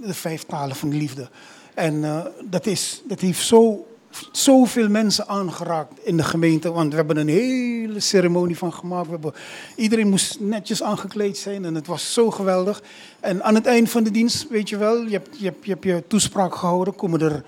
De 0.03 0.15
vijf 0.15 0.43
talen 0.43 0.77
van 0.77 0.91
de 0.91 0.97
liefde. 0.97 1.29
En 1.75 2.25
dat, 2.45 2.67
is, 2.67 3.03
dat 3.05 3.21
heeft 3.21 3.47
zo 3.47 3.87
zoveel 4.33 4.89
mensen 4.89 5.29
aangeraakt 5.29 5.93
in 6.05 6.17
de 6.17 6.23
gemeente. 6.23 6.73
Want 6.73 6.91
we 6.91 6.97
hebben 6.97 7.17
een 7.17 7.29
hele 7.29 8.01
ceremonie 8.01 8.57
van 8.57 8.73
gemaakt. 8.73 9.07
We 9.07 9.13
hebben, 9.13 9.35
iedereen 9.77 10.09
moest 10.09 10.41
netjes 10.41 10.83
aangekleed 10.83 11.39
zijn 11.39 11.65
en 11.65 11.75
het 11.75 11.87
was 11.87 12.13
zo 12.13 12.31
geweldig. 12.31 12.83
En 13.21 13.43
aan 13.43 13.55
het 13.55 13.67
eind 13.67 13.91
van 13.91 14.05
de 14.05 14.11
dienst, 14.11 14.49
weet 14.49 14.69
je 14.69 14.77
wel, 14.77 15.03
je 15.03 15.11
hebt 15.11 15.39
je, 15.39 15.53
hebt, 15.69 15.85
je, 15.85 16.03
toespraak 16.07 16.55
gehouden, 16.55 16.95
komen 16.95 17.21
er 17.21 17.45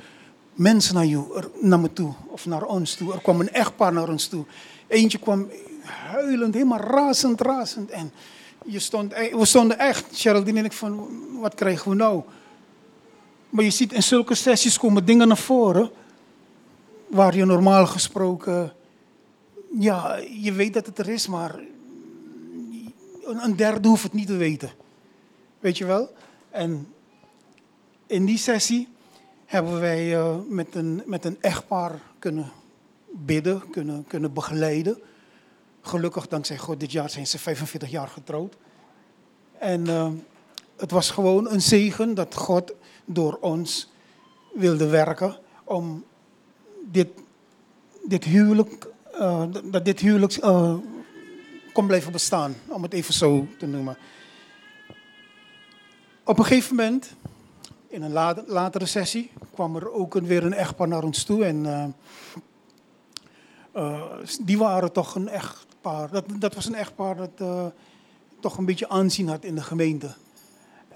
mensen 0.54 0.94
naar, 0.94 1.04
jou, 1.04 1.44
naar 1.60 1.80
me 1.80 1.92
toe 1.92 2.12
of 2.26 2.46
naar 2.46 2.62
ons 2.62 2.94
toe. 2.94 3.12
Er 3.12 3.20
kwam 3.20 3.40
een 3.40 3.52
echtpaar 3.52 3.92
naar 3.92 4.08
ons 4.08 4.26
toe. 4.26 4.44
Eentje 4.86 5.18
kwam 5.18 5.48
huilend, 5.82 6.54
helemaal 6.54 6.80
razend, 6.80 7.40
razend. 7.40 7.90
En 7.90 8.12
je 8.64 8.78
stond, 8.78 9.14
we 9.14 9.44
stonden 9.44 9.78
echt, 9.78 10.04
Geraldine 10.12 10.58
en 10.58 10.64
ik, 10.64 10.72
van 10.72 11.08
wat 11.40 11.54
krijgen 11.54 11.90
we 11.90 11.96
nou? 11.96 12.22
Maar 13.50 13.64
je 13.64 13.70
ziet 13.70 13.92
in 13.92 14.02
zulke 14.02 14.34
sessies 14.34 14.78
komen 14.78 15.04
dingen 15.04 15.28
naar 15.28 15.36
voren 15.36 15.90
waar 17.08 17.36
je 17.36 17.44
normaal 17.44 17.86
gesproken, 17.86 18.72
ja, 19.78 20.16
je 20.40 20.52
weet 20.52 20.74
dat 20.74 20.86
het 20.86 20.98
er 20.98 21.08
is, 21.08 21.26
maar 21.26 21.60
een 23.24 23.56
derde 23.56 23.88
hoeft 23.88 24.02
het 24.02 24.12
niet 24.12 24.26
te 24.26 24.36
weten. 24.36 24.70
Weet 25.60 25.78
je 25.78 25.84
wel? 25.84 26.10
En 26.50 26.92
in 28.06 28.24
die 28.24 28.38
sessie 28.38 28.88
hebben 29.44 29.80
wij 29.80 30.16
uh, 30.18 30.36
met, 30.48 30.74
een, 30.74 31.02
met 31.06 31.24
een 31.24 31.36
echtpaar 31.40 32.00
kunnen 32.18 32.50
bidden, 33.10 33.70
kunnen, 33.70 34.04
kunnen 34.06 34.32
begeleiden. 34.32 34.98
Gelukkig, 35.80 36.28
dankzij 36.28 36.58
God, 36.58 36.80
dit 36.80 36.92
jaar 36.92 37.10
zijn 37.10 37.26
ze 37.26 37.38
45 37.38 37.90
jaar 37.90 38.08
getrouwd. 38.08 38.56
En 39.58 39.88
uh, 39.88 40.08
het 40.76 40.90
was 40.90 41.10
gewoon 41.10 41.50
een 41.50 41.62
zegen 41.62 42.14
dat 42.14 42.34
God 42.34 42.74
door 43.04 43.38
ons 43.40 43.92
wilde 44.54 44.86
werken 44.88 45.36
om 45.64 46.04
dit, 46.90 47.08
dit 48.04 48.24
huwelijk, 48.24 48.86
uh, 49.14 49.44
dat 49.64 49.84
dit 49.84 50.00
huwelijk 50.00 50.36
uh, 50.36 50.74
kon 51.72 51.86
blijven 51.86 52.12
bestaan, 52.12 52.54
om 52.66 52.82
het 52.82 52.92
even 52.92 53.14
zo 53.14 53.46
te 53.58 53.66
noemen. 53.66 53.96
Op 56.24 56.38
een 56.38 56.44
gegeven 56.44 56.76
moment, 56.76 57.14
in 57.88 58.02
een 58.02 58.12
latere 58.46 58.86
sessie, 58.86 59.30
kwam 59.54 59.76
er 59.76 59.92
ook 59.92 60.14
weer 60.14 60.44
een 60.44 60.52
echtpaar 60.52 60.88
naar 60.88 61.02
ons 61.02 61.24
toe. 61.24 61.44
En 61.44 61.94
uh, 63.76 64.04
die 64.40 64.58
waren 64.58 64.92
toch 64.92 65.14
een 65.14 65.28
echtpaar. 65.28 66.10
Dat, 66.10 66.24
dat 66.38 66.54
was 66.54 66.66
een 66.66 66.74
echtpaar 66.74 67.16
dat 67.16 67.72
toch 68.40 68.58
een 68.58 68.64
beetje 68.64 68.88
aanzien 68.88 69.28
had 69.28 69.44
in 69.44 69.54
de 69.54 69.62
gemeente. 69.62 70.14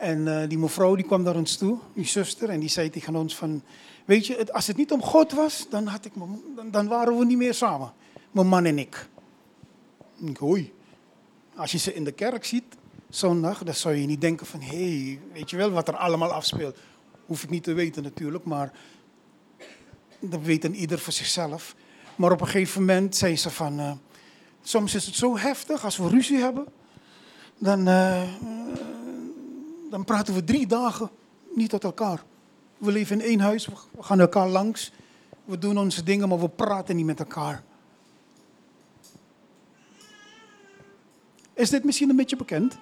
En 0.03 0.27
uh, 0.27 0.49
die 0.49 0.59
mevrouw 0.59 0.95
die 0.95 1.05
kwam 1.05 1.23
naar 1.23 1.37
ons 1.37 1.57
toe, 1.57 1.79
die 1.95 2.07
zuster, 2.07 2.49
en 2.49 2.61
die 2.61 2.69
zei 2.69 2.91
tegen 2.91 3.17
ons 3.17 3.37
van... 3.37 3.63
Weet 4.05 4.27
je, 4.27 4.53
als 4.53 4.67
het 4.67 4.77
niet 4.77 4.93
om 4.93 5.03
God 5.03 5.33
was, 5.33 5.67
dan, 5.71 5.87
had 5.87 6.05
ik, 6.05 6.13
dan, 6.71 6.89
waren 6.89 7.19
we 7.19 7.25
niet 7.25 7.37
meer 7.37 7.55
samen. 7.55 7.93
Mijn 8.31 8.47
man 8.47 8.65
en 8.65 8.79
ik. 8.79 9.09
Ik 10.25 10.43
oei. 10.43 10.73
Als 11.55 11.73
je 11.73 11.79
ze 11.79 11.95
in 11.95 12.05
de 12.05 12.13
kerk 12.13 12.45
ziet, 12.45 12.65
zondag, 13.09 13.63
dan 13.63 13.75
zou 13.75 13.95
je 13.95 14.07
niet 14.07 14.21
denken 14.21 14.47
van... 14.47 14.61
Hé, 14.61 15.05
hey, 15.05 15.21
weet 15.33 15.51
je 15.51 15.57
wel 15.57 15.71
wat 15.71 15.89
er 15.89 15.97
allemaal 15.97 16.33
afspeelt. 16.33 16.77
Hoef 17.27 17.43
ik 17.43 17.51
niet 17.51 17.65
te 17.65 17.73
weten 17.73 18.03
natuurlijk, 18.03 18.45
maar... 18.45 18.73
Dat 20.21 20.41
weet 20.43 20.65
een 20.65 20.75
ieder 20.75 20.99
voor 20.99 21.13
zichzelf. 21.13 21.75
Maar 22.17 22.33
op 22.33 22.41
een 22.41 22.47
gegeven 22.47 22.81
moment 22.81 23.17
zei 23.17 23.37
ze 23.37 23.51
van... 23.51 23.81
Uh, 23.81 23.93
soms 24.63 24.95
is 24.95 25.07
het 25.07 25.15
zo 25.15 25.39
heftig 25.39 25.85
als 25.85 25.97
we 25.97 26.09
ruzie 26.09 26.39
hebben. 26.39 26.67
Dan... 27.59 27.89
Uh, 27.89 28.23
dan 29.93 30.05
praten 30.05 30.35
we 30.35 30.45
drie 30.45 30.67
dagen 30.67 31.11
niet 31.55 31.71
tot 31.71 31.85
elkaar. 31.85 32.23
We 32.79 32.93
leven 32.93 33.21
in 33.21 33.27
één 33.27 33.41
huis, 33.41 33.67
we 33.67 34.03
gaan 34.03 34.21
elkaar 34.21 34.49
langs. 34.49 34.93
We 35.45 35.59
doen 35.59 35.79
onze 35.79 36.03
dingen, 36.03 36.29
maar 36.29 36.41
we 36.41 36.49
praten 36.49 36.97
niet 36.97 37.07
met 37.07 37.19
elkaar. 37.19 37.63
Is 41.55 41.71
dit 41.71 41.85
misschien 41.85 42.11
een 42.11 42.17
beetje 42.17 42.37
bekend? 42.37 42.79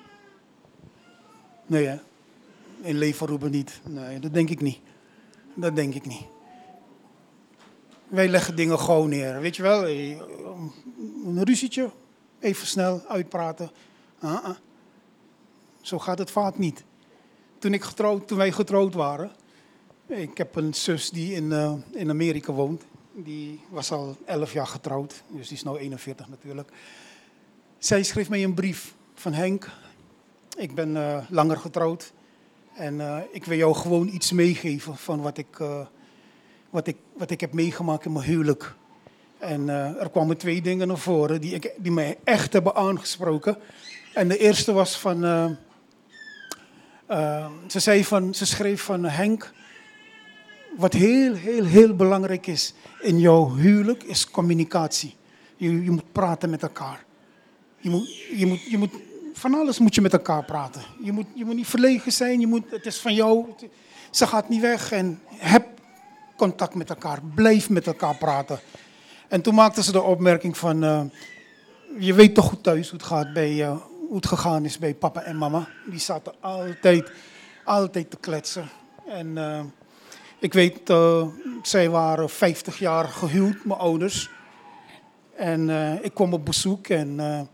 Nee, 1.67 1.87
hè? 1.87 1.99
In 2.81 2.99
Leverroepen 2.99 3.51
niet. 3.51 3.81
Nee, 3.85 4.19
dat 4.19 4.35
denk 4.35 4.51
ik 4.51 4.61
niet. 4.61 4.79
Dat 5.55 5.77
denk 5.77 5.95
ik 5.95 6.07
niet. 6.07 6.25
Wij 8.09 8.29
leggen 8.29 8.57
dingen 8.57 8.79
gewoon 8.79 9.09
neer. 9.09 9.41
Weet 9.41 9.57
je 9.57 9.63
wel, 9.63 9.89
een 9.89 11.45
ruzietje, 11.45 11.91
even 12.39 12.67
snel 12.67 13.03
uitpraten. 13.09 13.71
Uh 14.25 14.39
-uh. 14.45 14.57
Zo 15.81 15.99
gaat 15.99 16.19
het 16.19 16.31
vaak 16.31 16.59
niet 16.59 16.85
toen, 17.61 17.75
ik 17.75 17.83
getrouwd, 17.83 18.29
toen 18.29 18.39
wij 18.39 18.53
getrouwd 18.53 18.95
waren. 18.95 19.31
Ik 20.07 20.39
heb 20.39 20.57
een 20.57 20.75
zus 20.75 21.11
die 21.11 21.35
in, 21.35 21.45
uh, 21.45 21.73
in 21.91 22.11
Amerika 22.11 22.53
woont. 22.53 22.83
Die 23.13 23.61
was 23.69 23.93
al 23.93 24.17
11 24.25 24.53
jaar 24.53 24.67
getrouwd, 24.67 25.23
dus 25.29 25.49
die 25.49 25.57
is 25.57 25.63
nu 25.63 25.77
41 25.77 26.29
natuurlijk. 26.29 26.71
Zij 27.79 28.03
schreef 28.03 28.29
mij 28.29 28.45
een 28.45 28.55
brief 28.55 28.95
van 29.15 29.33
Henk. 29.33 29.69
Ik 30.57 30.75
ben 30.75 30.97
uh, 30.97 31.19
langer 31.29 31.57
getrouwd. 31.57 32.13
En 32.75 32.95
uh, 32.95 33.19
ik 33.33 33.45
wil 33.45 33.57
jou 33.57 33.75
gewoon 33.75 34.09
iets 34.09 34.33
meegeven 34.33 34.97
van 34.97 35.21
wat 35.21 35.39
ik, 35.39 35.59
wat 36.71 36.87
ik, 36.87 36.97
wat 37.17 37.31
ik 37.31 37.41
heb 37.41 37.53
meegemaakt 37.53 38.05
in 38.05 38.13
mijn 38.13 38.25
huwelijk. 38.25 38.75
En 39.39 39.69
er 39.69 40.11
kwamen 40.11 40.37
twee 40.37 40.63
dingen 40.63 40.89
naar 40.89 40.99
voren 40.99 41.41
die, 41.41 41.55
ik, 41.55 41.75
die 41.79 41.93
mij 41.93 42.19
echt 42.25 42.53
hebben 42.53 42.75
aangesproken. 42.75 43.59
En 44.15 44.29
de 44.29 44.39
eerste 44.39 44.73
was 44.73 44.99
van 44.99 45.25
uh, 47.11 47.47
ze, 47.67 47.81
zei 47.81 48.05
van, 48.05 48.35
ze 48.35 48.47
schreef 48.47 48.83
van 48.83 49.05
Henk, 49.05 49.53
wat 50.77 50.93
heel, 50.93 51.35
heel, 51.35 51.65
heel 51.65 51.97
belangrijk 51.97 52.47
is 52.47 52.75
in 53.01 53.19
jouw 53.19 53.55
huwelijk 53.55 54.03
is 54.03 54.31
communicatie. 54.31 55.15
Je, 55.57 55.85
je 55.85 55.91
moet 55.91 56.13
praten 56.13 56.51
met 56.51 56.63
elkaar. 56.63 57.05
Je 57.79 57.91
moet, 57.91 58.17
je 58.37 58.47
moet, 58.47 58.63
je 58.63 58.79
moet, 58.79 58.91
van 59.33 59.55
alles 59.55 59.79
moet 59.79 59.95
je 59.95 60.01
met 60.01 60.13
elkaar 60.13 60.45
praten. 60.45 60.83
Je 61.03 61.13
moet, 61.13 61.27
je 61.35 61.45
moet 61.45 61.55
niet 61.55 61.67
verlegen 61.67 62.13
zijn, 62.13 62.41
je 62.41 62.47
moet, 62.47 62.71
het 62.71 62.87
is 62.87 62.99
van 62.99 63.15
jou. 63.15 63.47
Ze 64.11 64.27
gaat 64.27 64.49
niet 64.49 64.61
weg 64.61 64.93
en 64.93 65.21
heb 65.37 65.67
contact 66.37 66.75
met 66.75 66.91
elkaar. 66.91 67.19
Blijf 67.35 67.71
met 67.71 67.87
elkaar 67.87 68.17
praten. 68.17 68.61
En 69.29 69.43
toen 69.43 69.55
maakte 69.55 69.83
ze 69.83 69.93
de 69.93 70.03
opmerking 70.03 70.57
van, 70.59 70.85
uh, 70.85 71.03
je 71.99 72.15
weet 72.15 72.35
toch 72.35 72.45
goed 72.45 72.63
thuis 72.63 72.89
hoe 72.91 72.99
het 72.99 73.09
gaat 73.09 73.33
bij, 73.33 73.53
uh, 73.53 73.77
hoe 74.11 74.19
het 74.19 74.29
gegaan 74.29 74.65
is 74.65 74.79
bij 74.79 74.95
papa 74.95 75.23
en 75.23 75.37
mama. 75.37 75.69
Die 75.87 75.99
zaten 75.99 76.33
altijd, 76.41 77.11
altijd 77.65 78.11
te 78.11 78.17
kletsen. 78.17 78.69
En 79.07 79.27
uh, 79.27 79.61
ik 80.39 80.53
weet, 80.53 80.91
uh, 80.91 81.27
zij 81.63 81.91
waren 81.91 82.31
50 82.31 82.79
jaar 82.79 83.09
gehuwd, 83.09 83.65
mijn 83.65 83.79
ouders. 83.79 84.31
En 85.37 85.69
uh, 85.69 86.05
ik 86.05 86.15
kwam 86.15 86.33
op 86.33 86.45
bezoek 86.45 86.87
en 86.87 87.49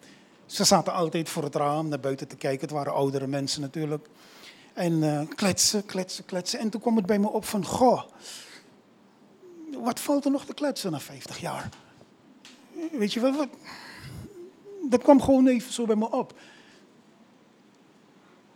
ze 0.46 0.64
zaten 0.64 0.92
altijd 0.92 1.28
voor 1.28 1.42
het 1.42 1.54
raam 1.54 1.88
naar 1.88 2.00
buiten 2.00 2.28
te 2.28 2.36
kijken. 2.36 2.60
Het 2.60 2.70
waren 2.70 2.92
oudere 2.92 3.26
mensen 3.26 3.60
natuurlijk. 3.60 4.08
En 4.72 5.28
kletsen, 5.34 5.86
kletsen, 5.86 6.24
kletsen. 6.24 6.58
En 6.58 6.70
toen 6.70 6.80
kwam 6.80 6.96
het 6.96 7.06
bij 7.06 7.18
me 7.18 7.28
op 7.28 7.44
van, 7.44 7.64
goh, 7.64 8.02
wat 9.82 10.00
valt 10.00 10.24
er 10.24 10.30
nog 10.30 10.44
te 10.44 10.54
kletsen 10.54 10.92
na 10.92 11.00
50 11.00 11.38
jaar? 11.38 11.68
Weet 12.92 13.12
je 13.12 13.20
wel, 13.20 13.32
wat, 13.32 13.48
dat 14.88 15.02
kwam 15.02 15.22
gewoon 15.22 15.46
even 15.46 15.72
zo 15.72 15.86
bij 15.86 15.96
me 15.96 16.10
op. 16.10 16.34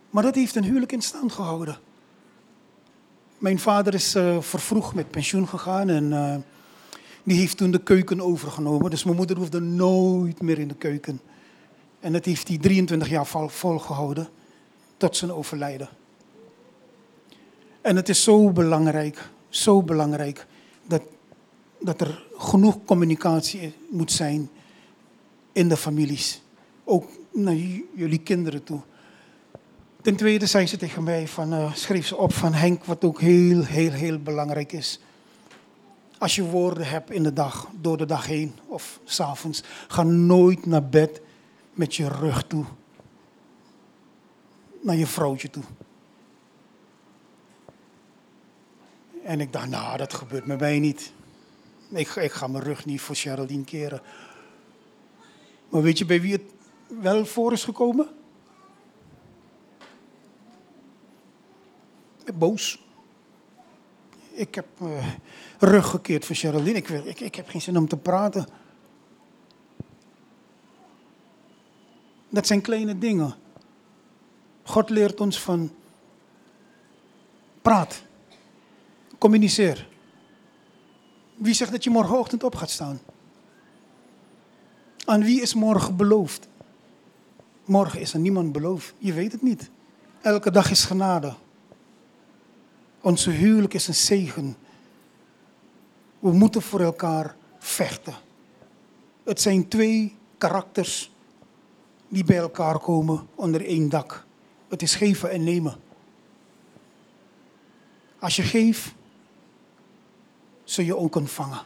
Maar 0.09 0.23
dat 0.23 0.35
heeft 0.35 0.55
een 0.55 0.63
huwelijk 0.63 0.91
in 0.91 1.01
stand 1.01 1.31
gehouden. 1.31 1.77
Mijn 3.37 3.59
vader 3.59 3.93
is 3.93 4.15
uh, 4.15 4.41
vervroegd 4.41 4.93
met 4.93 5.11
pensioen 5.11 5.47
gegaan 5.47 5.89
en 5.89 6.11
uh, 6.11 6.35
die 7.23 7.37
heeft 7.37 7.57
toen 7.57 7.71
de 7.71 7.83
keuken 7.83 8.21
overgenomen. 8.21 8.89
Dus 8.89 9.03
mijn 9.03 9.15
moeder 9.15 9.37
hoefde 9.37 9.59
nooit 9.59 10.41
meer 10.41 10.59
in 10.59 10.67
de 10.67 10.75
keuken. 10.75 11.21
En 11.99 12.13
dat 12.13 12.25
heeft 12.25 12.47
hij 12.47 12.57
23 12.57 13.09
jaar 13.09 13.25
vol, 13.25 13.47
volgehouden 13.47 14.27
tot 14.97 15.17
zijn 15.17 15.31
overlijden. 15.31 15.89
En 17.81 17.95
het 17.95 18.09
is 18.09 18.23
zo 18.23 18.49
belangrijk, 18.49 19.29
zo 19.49 19.83
belangrijk 19.83 20.45
dat, 20.87 21.01
dat 21.79 22.01
er 22.01 22.23
genoeg 22.37 22.77
communicatie 22.85 23.73
moet 23.89 24.11
zijn 24.11 24.49
in 25.51 25.69
de 25.69 25.77
families. 25.77 26.41
Ook 26.83 27.09
naar 27.31 27.55
jullie 27.95 28.21
kinderen 28.21 28.63
toe. 28.63 28.81
Ten 30.01 30.15
tweede 30.15 30.45
zei 30.45 30.67
ze 30.67 30.77
tegen 30.77 31.03
mij, 31.03 31.27
van, 31.27 31.53
uh, 31.53 31.73
schreef 31.73 32.07
ze 32.07 32.15
op 32.15 32.33
van 32.33 32.53
Henk, 32.53 32.85
wat 32.85 33.03
ook 33.03 33.19
heel, 33.19 33.63
heel, 33.63 33.91
heel 33.91 34.19
belangrijk 34.19 34.71
is. 34.71 34.99
Als 36.17 36.35
je 36.35 36.43
woorden 36.43 36.87
hebt 36.87 37.11
in 37.11 37.23
de 37.23 37.33
dag, 37.33 37.69
door 37.79 37.97
de 37.97 38.05
dag 38.05 38.25
heen 38.25 38.53
of 38.67 38.99
s'avonds, 39.03 39.63
ga 39.87 40.03
nooit 40.03 40.65
naar 40.65 40.89
bed 40.89 41.21
met 41.73 41.95
je 41.95 42.07
rug 42.07 42.47
toe. 42.47 42.65
Naar 44.81 44.95
je 44.95 45.07
vrouwtje 45.07 45.49
toe. 45.49 45.63
En 49.23 49.39
ik 49.39 49.53
dacht, 49.53 49.69
nou, 49.69 49.97
dat 49.97 50.13
gebeurt 50.13 50.45
met 50.45 50.59
mij 50.59 50.79
niet. 50.79 51.11
Ik, 51.89 52.07
ik 52.07 52.31
ga 52.31 52.47
mijn 52.47 52.63
rug 52.63 52.85
niet 52.85 53.01
voor 53.01 53.15
Geraldine 53.15 53.63
keren. 53.63 54.01
Maar 55.71 55.81
weet 55.81 55.97
je 55.97 56.05
bij 56.05 56.21
wie 56.21 56.31
het 56.31 56.53
wel 56.87 57.25
voor 57.25 57.51
is 57.51 57.63
gekomen? 57.63 58.09
Boos. 62.33 62.83
Ik 64.31 64.55
heb 64.55 64.67
uh, 64.81 65.07
rug 65.59 65.89
gekeerd. 65.89 66.29
Ik, 66.29 66.89
ik, 66.89 67.19
ik 67.19 67.35
heb 67.35 67.49
geen 67.49 67.61
zin 67.61 67.77
om 67.77 67.87
te 67.87 67.97
praten. 67.97 68.47
Dat 72.29 72.47
zijn 72.47 72.61
kleine 72.61 72.97
dingen. 72.97 73.35
God 74.63 74.89
leert 74.89 75.19
ons 75.19 75.39
van 75.39 75.71
praat. 77.61 78.03
Communiceer. 79.17 79.87
Wie 81.35 81.53
zegt 81.53 81.71
dat 81.71 81.83
je 81.83 81.89
morgenochtend 81.89 82.43
op 82.43 82.55
gaat 82.55 82.69
staan? 82.69 82.99
Aan 85.05 85.23
wie 85.23 85.41
is 85.41 85.53
morgen 85.53 85.95
beloofd? 85.95 86.47
Morgen 87.65 87.99
is 87.99 88.13
er 88.13 88.19
niemand 88.19 88.51
beloofd. 88.51 88.93
Je 88.97 89.13
weet 89.13 89.31
het 89.31 89.41
niet. 89.41 89.69
Elke 90.21 90.51
dag 90.51 90.71
is 90.71 90.85
genade. 90.85 91.33
Onze 93.01 93.29
huwelijk 93.29 93.73
is 93.73 93.87
een 93.87 93.95
zegen. 93.95 94.55
We 96.19 96.31
moeten 96.31 96.61
voor 96.61 96.79
elkaar 96.79 97.35
vechten. 97.59 98.13
Het 99.23 99.41
zijn 99.41 99.67
twee 99.67 100.15
karakters 100.37 101.11
die 102.07 102.23
bij 102.23 102.37
elkaar 102.37 102.79
komen 102.79 103.27
onder 103.35 103.65
één 103.65 103.89
dak. 103.89 104.25
Het 104.67 104.81
is 104.81 104.95
geven 104.95 105.31
en 105.31 105.43
nemen. 105.43 105.75
Als 108.19 108.35
je 108.35 108.43
geeft, 108.43 108.93
zul 110.63 110.85
je 110.85 110.97
ook 110.97 111.15
ontvangen. 111.15 111.61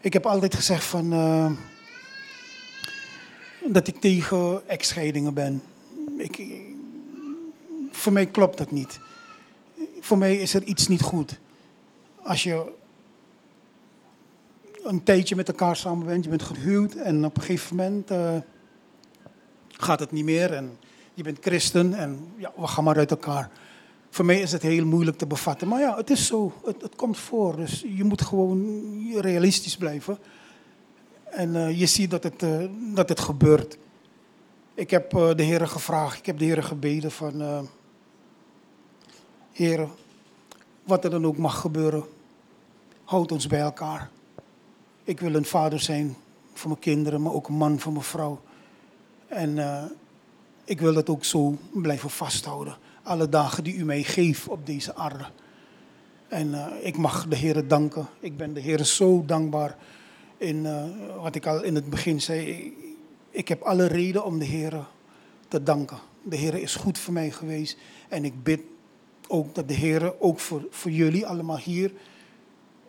Ik 0.00 0.12
heb 0.12 0.26
altijd 0.26 0.54
gezegd 0.54 0.84
van, 0.84 1.12
uh, 1.12 1.50
dat 3.72 3.86
ik 3.86 4.00
tegen 4.00 4.68
echtscheidingen 4.68 5.34
ben. 5.34 5.62
Ik, 6.16 6.46
voor 7.90 8.12
mij 8.12 8.26
klopt 8.26 8.58
dat 8.58 8.70
niet. 8.70 9.00
Voor 10.00 10.18
mij 10.18 10.36
is 10.36 10.54
er 10.54 10.62
iets 10.62 10.88
niet 10.88 11.02
goed. 11.02 11.38
Als 12.22 12.42
je 12.42 12.72
een 14.82 15.02
tijdje 15.02 15.36
met 15.36 15.48
elkaar 15.48 15.76
samen 15.76 16.06
bent, 16.06 16.24
je 16.24 16.30
bent 16.30 16.42
gehuwd 16.42 16.94
en 16.94 17.24
op 17.24 17.36
een 17.36 17.42
gegeven 17.42 17.76
moment 17.76 18.10
uh, 18.10 18.36
gaat 19.68 20.00
het 20.00 20.12
niet 20.12 20.24
meer 20.24 20.52
en 20.52 20.78
je 21.14 21.22
bent 21.22 21.38
christen 21.40 21.94
en 21.94 22.32
ja, 22.36 22.52
we 22.56 22.66
gaan 22.66 22.84
maar 22.84 22.96
uit 22.96 23.10
elkaar. 23.10 23.50
Voor 24.10 24.24
mij 24.24 24.40
is 24.40 24.52
het 24.52 24.62
heel 24.62 24.84
moeilijk 24.84 25.18
te 25.18 25.26
bevatten. 25.26 25.68
Maar 25.68 25.80
ja, 25.80 25.96
het 25.96 26.10
is 26.10 26.26
zo. 26.26 26.52
Het, 26.64 26.82
het 26.82 26.96
komt 26.96 27.18
voor. 27.18 27.56
Dus 27.56 27.84
je 27.96 28.04
moet 28.04 28.22
gewoon 28.22 28.90
realistisch 29.20 29.76
blijven. 29.76 30.18
En 31.32 31.54
uh, 31.54 31.78
je 31.78 31.86
ziet 31.86 32.10
dat 32.10 32.22
het, 32.22 32.42
uh, 32.42 32.64
dat 32.94 33.08
het 33.08 33.20
gebeurt. 33.20 33.78
Ik 34.74 34.90
heb 34.90 35.14
uh, 35.14 35.34
de 35.34 35.42
Heer 35.42 35.68
gevraagd, 35.68 36.18
ik 36.18 36.26
heb 36.26 36.38
de 36.38 36.44
Heer 36.44 36.62
gebeden 36.62 37.10
van... 37.10 37.68
Heer, 39.52 39.88
wat 40.84 41.04
er 41.04 41.10
dan 41.10 41.26
ook 41.26 41.36
mag 41.36 41.60
gebeuren, 41.60 42.04
houd 43.04 43.32
ons 43.32 43.46
bij 43.46 43.60
elkaar. 43.60 44.10
Ik 45.04 45.20
wil 45.20 45.34
een 45.34 45.44
vader 45.44 45.80
zijn 45.80 46.16
voor 46.52 46.68
mijn 46.68 46.80
kinderen, 46.80 47.22
maar 47.22 47.32
ook 47.32 47.48
een 47.48 47.54
man 47.54 47.80
voor 47.80 47.92
mijn 47.92 48.04
vrouw. 48.04 48.40
En 49.26 49.58
ik 50.64 50.80
wil 50.80 50.94
dat 50.94 51.08
ook 51.08 51.24
zo 51.24 51.58
blijven 51.72 52.10
vasthouden 52.10 52.76
alle 53.02 53.28
dagen 53.28 53.64
die 53.64 53.74
u 53.74 53.84
mij 53.84 54.02
geeft 54.02 54.48
op 54.48 54.66
deze 54.66 54.94
aarde. 54.94 55.24
En 56.28 56.48
uh, 56.48 56.66
ik 56.82 56.96
mag 56.96 57.26
de 57.28 57.36
Heer 57.36 57.68
danken. 57.68 58.06
Ik 58.20 58.36
ben 58.36 58.54
de 58.54 58.60
Heer 58.60 58.84
zo 58.84 59.24
dankbaar. 59.26 59.76
Uh, 60.42 60.84
wat 61.22 61.34
ik 61.34 61.46
al 61.46 61.62
in 61.62 61.74
het 61.74 61.90
begin 61.90 62.20
zei. 62.20 62.72
Ik 63.30 63.48
heb 63.48 63.62
alle 63.62 63.86
reden 63.86 64.24
om 64.24 64.38
de 64.38 64.44
Heer 64.44 64.86
te 65.48 65.62
danken. 65.62 65.98
De 66.22 66.36
Heer 66.36 66.54
is 66.54 66.74
goed 66.74 66.98
voor 66.98 67.12
mij 67.12 67.30
geweest. 67.30 67.76
En 68.08 68.24
ik 68.24 68.42
bid 68.42 68.60
ook 69.28 69.54
dat 69.54 69.68
de 69.68 69.74
Heer 69.74 70.20
ook 70.20 70.40
voor, 70.40 70.66
voor 70.70 70.90
jullie 70.90 71.26
allemaal 71.26 71.58
hier 71.58 71.92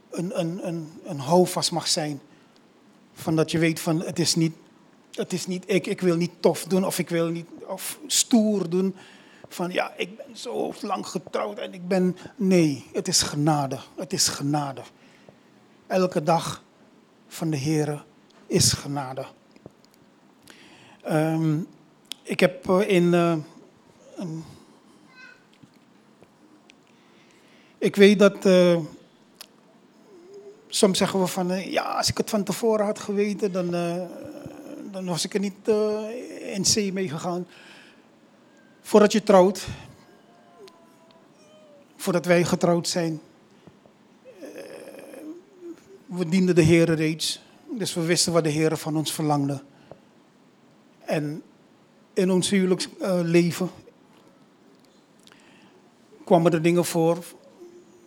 een, 0.10 0.40
een, 0.40 0.68
een, 0.68 0.90
een 1.04 1.20
houvast 1.20 1.72
mag 1.72 1.88
zijn. 1.88 2.22
Van 3.14 3.36
dat 3.36 3.52
je 3.52 3.58
weet 3.58 3.80
van 3.80 4.02
het 4.02 4.20
is 4.20 4.36
niet, 4.36 4.54
het 5.12 5.34
is 5.34 5.48
niet 5.48 5.64
ik, 5.68 5.88
ik 5.88 6.02
wil 6.02 6.16
niet 6.16 6.32
tof 6.40 6.64
doen 6.64 6.86
of 6.86 7.00
ik 7.00 7.10
wil 7.10 7.28
niet 7.28 7.48
of 7.68 8.00
stoer 8.08 8.70
doen 8.70 8.96
van 9.48 9.72
ja, 9.72 9.94
ik 9.98 10.18
ben 10.18 10.38
zo 10.38 10.74
lang 10.82 11.08
getrouwd 11.08 11.58
en 11.58 11.74
ik 11.74 11.88
ben. 11.88 12.18
Nee, 12.36 12.86
het 12.94 13.08
is 13.08 13.22
genade. 13.22 13.80
Het 13.96 14.14
is 14.14 14.28
genade. 14.28 14.82
Elke 15.88 16.24
dag 16.24 16.64
van 17.34 17.50
de 17.50 17.58
Heer 17.58 18.06
is 18.48 18.74
genade. 18.74 19.26
Um, 21.10 21.68
ik 22.24 22.40
heb 22.40 22.70
eh, 22.70 22.90
in. 22.90 23.14
Een, 23.14 24.44
ik 27.78 27.96
weet 27.96 28.20
dat. 28.20 28.46
Uh, 28.46 28.80
soms 30.68 30.98
zeggen 30.98 31.20
we 31.20 31.28
van. 31.28 31.72
ja, 31.72 31.84
als 31.84 32.10
ik 32.10 32.18
het 32.18 32.30
van 32.30 32.44
tevoren 32.44 32.86
had 32.86 33.00
geweten, 33.00 33.52
dan, 33.52 33.72
dan 34.92 35.06
was 35.06 35.26
ik 35.26 35.34
er 35.34 35.40
niet 35.40 35.68
in 36.54 36.66
zee 36.66 36.94
mee 36.94 37.10
gegaan 37.10 37.48
voordat 38.84 39.12
je 39.12 39.24
trouwt, 39.24 39.68
voordat 41.96 42.26
wij 42.26 42.44
getrouwd 42.44 42.88
zijn, 42.88 43.14
eh, 43.14 43.33
we 46.16 46.30
dienden 46.30 46.56
de 46.56 46.62
Heer 46.62 46.94
reeds. 46.94 47.42
Dus 47.78 47.94
we 47.94 48.02
wisten 48.02 48.34
wat 48.34 48.44
de 48.44 48.50
Heer 48.50 48.78
van 48.78 48.98
ons 48.98 49.14
verlangde. 49.14 49.64
En 51.06 51.44
in 52.14 52.32
ons 52.32 52.50
huwelijksleven 52.50 53.70
kwamen 56.24 56.52
er 56.52 56.62
dingen 56.62 56.86
voor. 56.86 57.18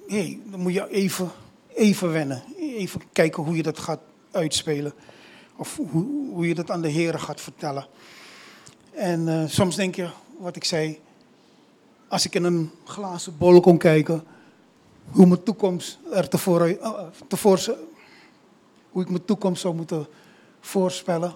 Hé, 0.06 0.16
hey, 0.16 0.40
dan 0.44 0.60
moet 0.60 0.72
je 0.72 0.90
even, 0.90 1.30
even 1.74 2.12
wennen. 2.12 2.42
Even 2.58 3.00
kijken 3.12 3.42
hoe 3.42 3.56
je 3.56 3.62
dat 3.62 3.78
gaat 3.78 4.00
uitspelen. 4.30 4.92
Of 5.56 5.76
hoe, 5.76 6.06
hoe 6.30 6.48
je 6.48 6.54
dat 6.54 6.70
aan 6.70 6.82
de 6.82 6.88
Heer 6.88 7.18
gaat 7.18 7.40
vertellen. 7.40 7.86
En 8.90 9.26
uh, 9.26 9.42
soms 9.46 9.76
denk 9.76 9.94
je, 9.94 10.08
wat 10.38 10.56
ik 10.56 10.64
zei. 10.64 11.00
Als 12.08 12.24
ik 12.24 12.34
in 12.34 12.44
een 12.44 12.70
glazen 12.84 13.38
bol 13.38 13.60
kon 13.60 13.78
kijken, 13.78 14.24
hoe 15.10 15.26
mijn 15.26 15.42
toekomst 15.42 15.98
er 16.12 16.28
tevoren, 16.28 16.78
uh, 16.80 17.00
tevoren, 17.28 17.76
hoe 18.96 19.04
ik 19.04 19.10
mijn 19.10 19.24
toekomst 19.24 19.60
zou 19.60 19.74
moeten 19.74 20.06
voorspellen, 20.60 21.34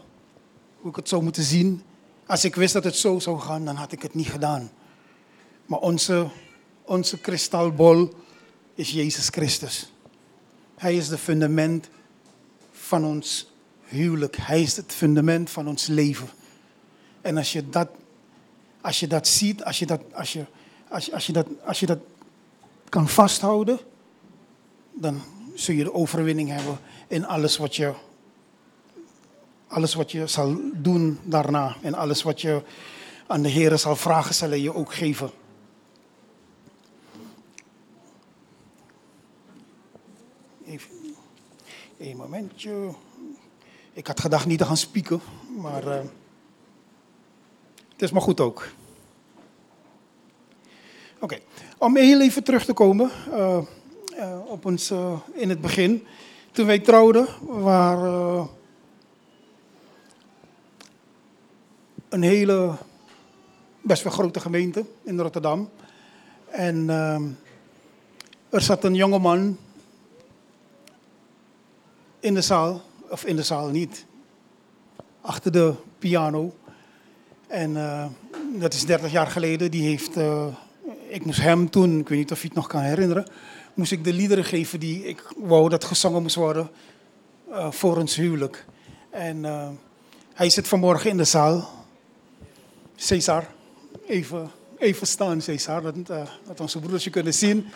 hoe 0.80 0.90
ik 0.90 0.96
het 0.96 1.08
zou 1.08 1.22
moeten 1.22 1.42
zien. 1.42 1.82
Als 2.26 2.44
ik 2.44 2.54
wist 2.54 2.72
dat 2.72 2.84
het 2.84 2.96
zo 2.96 3.18
zou 3.18 3.38
gaan, 3.38 3.64
dan 3.64 3.76
had 3.76 3.92
ik 3.92 4.02
het 4.02 4.14
niet 4.14 4.28
gedaan. 4.28 4.70
Maar 5.66 5.78
onze, 5.78 6.28
onze 6.84 7.18
kristalbol 7.18 8.14
is 8.74 8.90
Jezus 8.90 9.28
Christus. 9.28 9.92
Hij 10.76 10.96
is 10.96 11.08
het 11.08 11.20
fundament 11.20 11.88
van 12.70 13.04
ons 13.04 13.52
huwelijk. 13.84 14.36
Hij 14.36 14.62
is 14.62 14.76
het 14.76 14.92
fundament 14.92 15.50
van 15.50 15.68
ons 15.68 15.86
leven. 15.86 16.28
En 17.20 17.36
als 17.36 17.52
je 17.52 17.68
dat 17.68 17.88
als 18.80 19.00
je 19.00 19.06
dat 19.06 19.28
ziet, 19.28 19.64
als 19.64 19.78
je 19.78 19.86
dat, 19.86 20.00
als 20.12 20.32
je, 20.32 20.44
als 20.88 21.06
je, 21.06 21.12
als 21.12 21.26
je 21.26 21.32
dat, 21.32 21.46
als 21.64 21.80
je 21.80 21.86
dat 21.86 21.98
kan 22.88 23.08
vasthouden, 23.08 23.78
dan 24.92 25.22
zul 25.54 25.74
je 25.74 25.84
de 25.84 25.94
overwinning 25.94 26.48
hebben 26.48 26.78
in 27.10 27.26
alles 27.26 27.56
wat 27.56 27.76
je, 27.76 27.92
alles 29.66 29.94
wat 29.94 30.10
je 30.12 30.26
zal 30.26 30.56
doen 30.72 31.18
daarna. 31.22 31.76
En 31.82 31.94
alles 31.94 32.22
wat 32.22 32.40
je 32.40 32.62
aan 33.26 33.42
de 33.42 33.48
Heer 33.48 33.78
zal 33.78 33.96
vragen, 33.96 34.34
zal 34.34 34.48
hij 34.48 34.60
je 34.60 34.74
ook 34.74 34.94
geven. 34.94 35.30
Even 40.66 40.90
een 41.98 42.16
momentje. 42.16 42.94
Ik 43.92 44.06
had 44.06 44.20
gedacht 44.20 44.46
niet 44.46 44.58
te 44.58 44.64
gaan 44.64 44.76
spieken, 44.76 45.20
maar... 45.56 45.86
Uh, 45.86 46.00
het 47.92 48.02
is 48.02 48.10
maar 48.10 48.22
goed 48.22 48.40
ook. 48.40 48.68
Oké, 51.20 51.38
om 51.78 51.96
heel 51.96 52.20
even 52.20 52.44
terug 52.44 52.64
te 52.64 52.72
komen 52.72 53.10
uh, 53.28 53.58
uh, 54.16 54.38
op 54.46 54.64
ons 54.64 54.90
in 55.32 55.48
het 55.48 55.60
begin. 55.60 56.06
Wij 56.64 56.78
trouwden, 56.78 57.26
waren 57.46 58.48
een 62.08 62.22
hele, 62.22 62.76
best 63.80 64.02
wel 64.02 64.12
grote 64.12 64.40
gemeente 64.40 64.84
in 65.02 65.20
Rotterdam. 65.20 65.68
En 66.50 66.88
er 68.50 68.60
zat 68.60 68.84
een 68.84 68.94
jongeman 68.94 69.58
in 72.20 72.34
de 72.34 72.40
zaal, 72.40 72.82
of 73.08 73.24
in 73.24 73.36
de 73.36 73.42
zaal 73.42 73.68
niet, 73.68 74.06
achter 75.20 75.52
de 75.52 75.74
piano. 75.98 76.54
En 77.46 77.70
uh, 77.70 78.06
dat 78.58 78.74
is 78.74 78.84
30 78.84 79.12
jaar 79.12 79.26
geleden. 79.26 79.70
Die 79.70 79.82
heeft, 79.82 80.16
uh, 80.16 80.46
ik 81.10 81.24
moest 81.24 81.40
hem 81.40 81.70
toen, 81.70 81.98
ik 81.98 82.08
weet 82.08 82.18
niet 82.18 82.32
of 82.32 82.40
je 82.40 82.46
het 82.46 82.56
nog 82.56 82.66
kan 82.66 82.80
herinneren, 82.80 83.26
moest 83.74 83.92
ik 83.92 84.04
de 84.04 84.12
liederen 84.12 84.44
geven 84.44 84.80
die 84.80 85.06
ik 85.06 85.32
wou 85.36 85.68
dat 85.68 85.84
gezongen 85.84 86.22
moest 86.22 86.34
worden 86.34 86.70
uh, 87.48 87.70
voor 87.70 87.96
ons 87.96 88.16
huwelijk. 88.16 88.66
En 89.10 89.44
hij 90.34 90.50
zit 90.50 90.68
vanmorgen 90.68 91.10
in 91.10 91.16
de 91.16 91.24
zaal. 91.24 91.68
Cesar, 92.96 93.46
even, 94.06 94.50
even 94.78 95.06
staan 95.06 95.40
Cesar, 95.40 95.82
dat, 95.82 96.06
dat 96.46 96.60
onze 96.60 96.78
broedertje 96.78 97.10
kunnen 97.10 97.34
zien. 97.34 97.66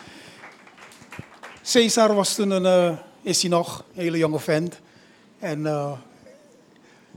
Cesar 1.61 2.13
was 2.15 2.35
toen 2.35 2.49
een, 2.49 2.97
is 3.21 3.41
hij 3.41 3.49
nog, 3.49 3.85
een 3.93 4.01
hele 4.01 4.17
jonge 4.17 4.39
vent. 4.39 4.79
En 5.39 5.65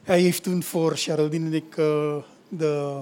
hij 0.02 0.20
heeft 0.20 0.42
toen 0.42 0.62
voor 0.62 0.96
Geraldine 0.96 1.46
en 1.46 1.54
ik 1.54 1.74
de, 2.48 3.00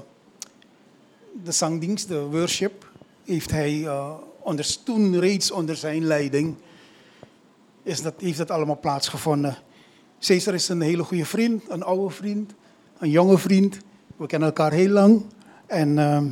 de 1.44 1.52
zangdienst, 1.52 2.08
de 2.08 2.20
worship, 2.20 2.86
heeft 3.26 3.50
hij 3.50 3.72
uh, 3.74 4.12
reeds 5.12 5.50
onder 5.50 5.76
zijn 5.76 6.04
leiding, 6.04 6.54
is 7.82 8.02
dat, 8.02 8.14
heeft 8.18 8.38
dat 8.38 8.50
allemaal 8.50 8.78
plaatsgevonden. 8.80 9.56
Cesar 10.18 10.54
is 10.54 10.68
een 10.68 10.80
hele 10.80 11.04
goede 11.04 11.24
vriend, 11.24 11.62
een 11.68 11.82
oude 11.82 12.14
vriend, 12.14 12.54
een 12.98 13.10
jonge 13.10 13.38
vriend. 13.38 13.78
We 14.16 14.26
kennen 14.26 14.48
elkaar 14.48 14.72
heel 14.72 14.88
lang. 14.88 15.22
En 15.66 15.96
uh, 15.96 16.22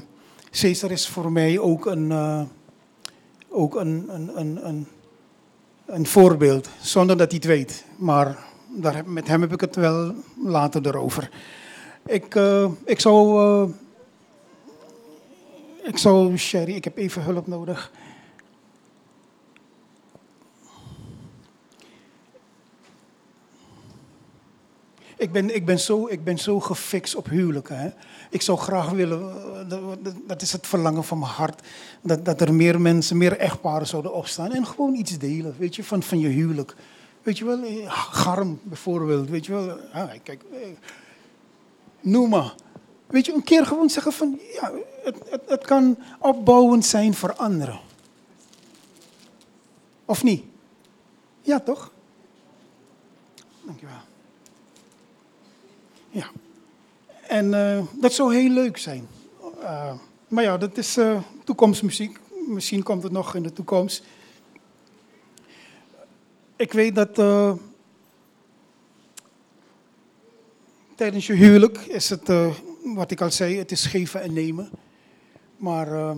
Cesar 0.51 0.91
is 0.91 1.09
voor 1.09 1.33
mij 1.33 1.59
ook 1.59 1.87
een, 1.87 2.11
uh, 2.11 2.43
ook 3.49 3.75
een, 3.75 4.05
een, 4.09 4.41
een, 4.41 4.87
een, 5.87 6.07
voorbeeld, 6.07 6.69
zonder 6.81 7.17
dat 7.17 7.31
hij 7.31 7.37
het 7.37 7.49
weet. 7.49 7.85
Maar 7.97 8.39
daar, 8.77 9.03
met 9.07 9.29
hem 9.29 9.41
heb 9.41 9.53
ik 9.53 9.61
het 9.61 9.77
wel 9.77 10.15
later 10.45 10.87
erover. 10.87 11.31
Ik, 12.07 12.35
uh, 12.35 12.71
ik 12.85 13.01
zou. 13.01 13.73
Ik 15.85 15.99
zou, 15.99 16.37
Sherry, 16.37 16.75
ik 16.75 16.85
heb 16.85 16.97
even 16.97 17.23
hulp 17.23 17.47
nodig. 17.47 17.93
Ik 25.17 25.33
ben, 25.33 25.55
ik 25.55 25.65
ben, 25.65 25.81
zo, 25.81 26.07
ik 26.07 26.25
ben 26.25 26.39
zo 26.39 26.61
gefixt 26.61 27.15
op 27.15 27.29
huwelijken. 27.29 27.79
Hè? 27.79 27.89
Ik 28.31 28.43
zou 28.43 28.59
graag 28.59 28.91
willen, 28.91 29.33
eh, 29.71 29.79
dat 30.27 30.43
is 30.43 30.53
het 30.53 30.67
verlangen 30.67 31.05
van 31.05 31.19
mijn 31.19 31.31
hart, 31.31 31.67
dat, 32.03 32.25
dat 32.25 32.41
er 32.41 32.55
meer 32.55 32.81
mensen, 32.81 33.17
meer 33.17 33.37
echtparen 33.39 33.87
zouden 33.87 34.15
opstaan 34.15 34.53
en 34.53 34.67
gewoon 34.67 34.95
iets 34.95 35.19
delen, 35.19 35.55
weet 35.59 35.77
je, 35.77 35.85
van, 35.85 36.03
van 36.03 36.19
je 36.19 36.29
huwelijk. 36.29 36.75
Weet 37.23 37.39
je 37.39 37.45
wel, 37.45 37.63
eh, 37.63 37.91
garm 37.91 38.59
bijvoorbeeld, 38.63 39.29
weet 39.29 39.47
je 39.47 39.53
wel. 39.53 39.79
Ah, 39.93 40.11
kijk, 40.23 40.43
eh, 40.53 40.69
noem 42.01 42.29
maar. 42.29 42.55
Weet 43.07 43.27
je, 43.27 43.33
een 43.33 43.45
keer 43.45 43.67
gewoon 43.67 43.91
zeggen 43.91 44.13
van, 44.13 44.39
ja, 44.53 44.73
het, 45.03 45.17
het, 45.31 45.43
het 45.47 45.65
kan 45.65 45.99
opbouwend 46.19 46.85
zijn 46.85 47.15
voor 47.15 47.35
anderen. 47.35 47.81
Of 50.05 50.23
niet? 50.23 50.45
Ja, 51.43 51.61
toch? 51.61 51.93
Dankjewel. 53.65 54.01
Ja. 56.11 56.31
En 57.27 57.53
uh, 57.53 57.85
dat 58.01 58.13
zou 58.13 58.35
heel 58.35 58.51
leuk 58.51 58.77
zijn. 58.77 59.09
Uh, 59.61 59.93
maar 60.29 60.45
ja, 60.45 60.59
dat 60.59 60.77
is 60.77 60.99
uh, 60.99 61.19
toekomstmuziek. 61.45 62.19
Misschien 62.47 62.83
komt 62.83 63.03
het 63.03 63.13
nog 63.13 63.35
in 63.35 63.43
de 63.43 63.53
toekomst. 63.53 64.05
Ik 66.57 66.73
weet 66.73 66.95
dat 66.95 67.15
tijdens 70.95 71.27
je 71.27 71.33
huwelijk 71.33 71.79
is 71.79 72.11
het, 72.11 72.29
wat 72.85 73.11
ik 73.11 73.21
al 73.21 73.31
zei, 73.31 73.59
het 73.59 73.71
is 73.71 73.87
geven 73.87 74.23
en 74.23 74.33
nemen. 74.33 74.71
Maar 75.57 76.17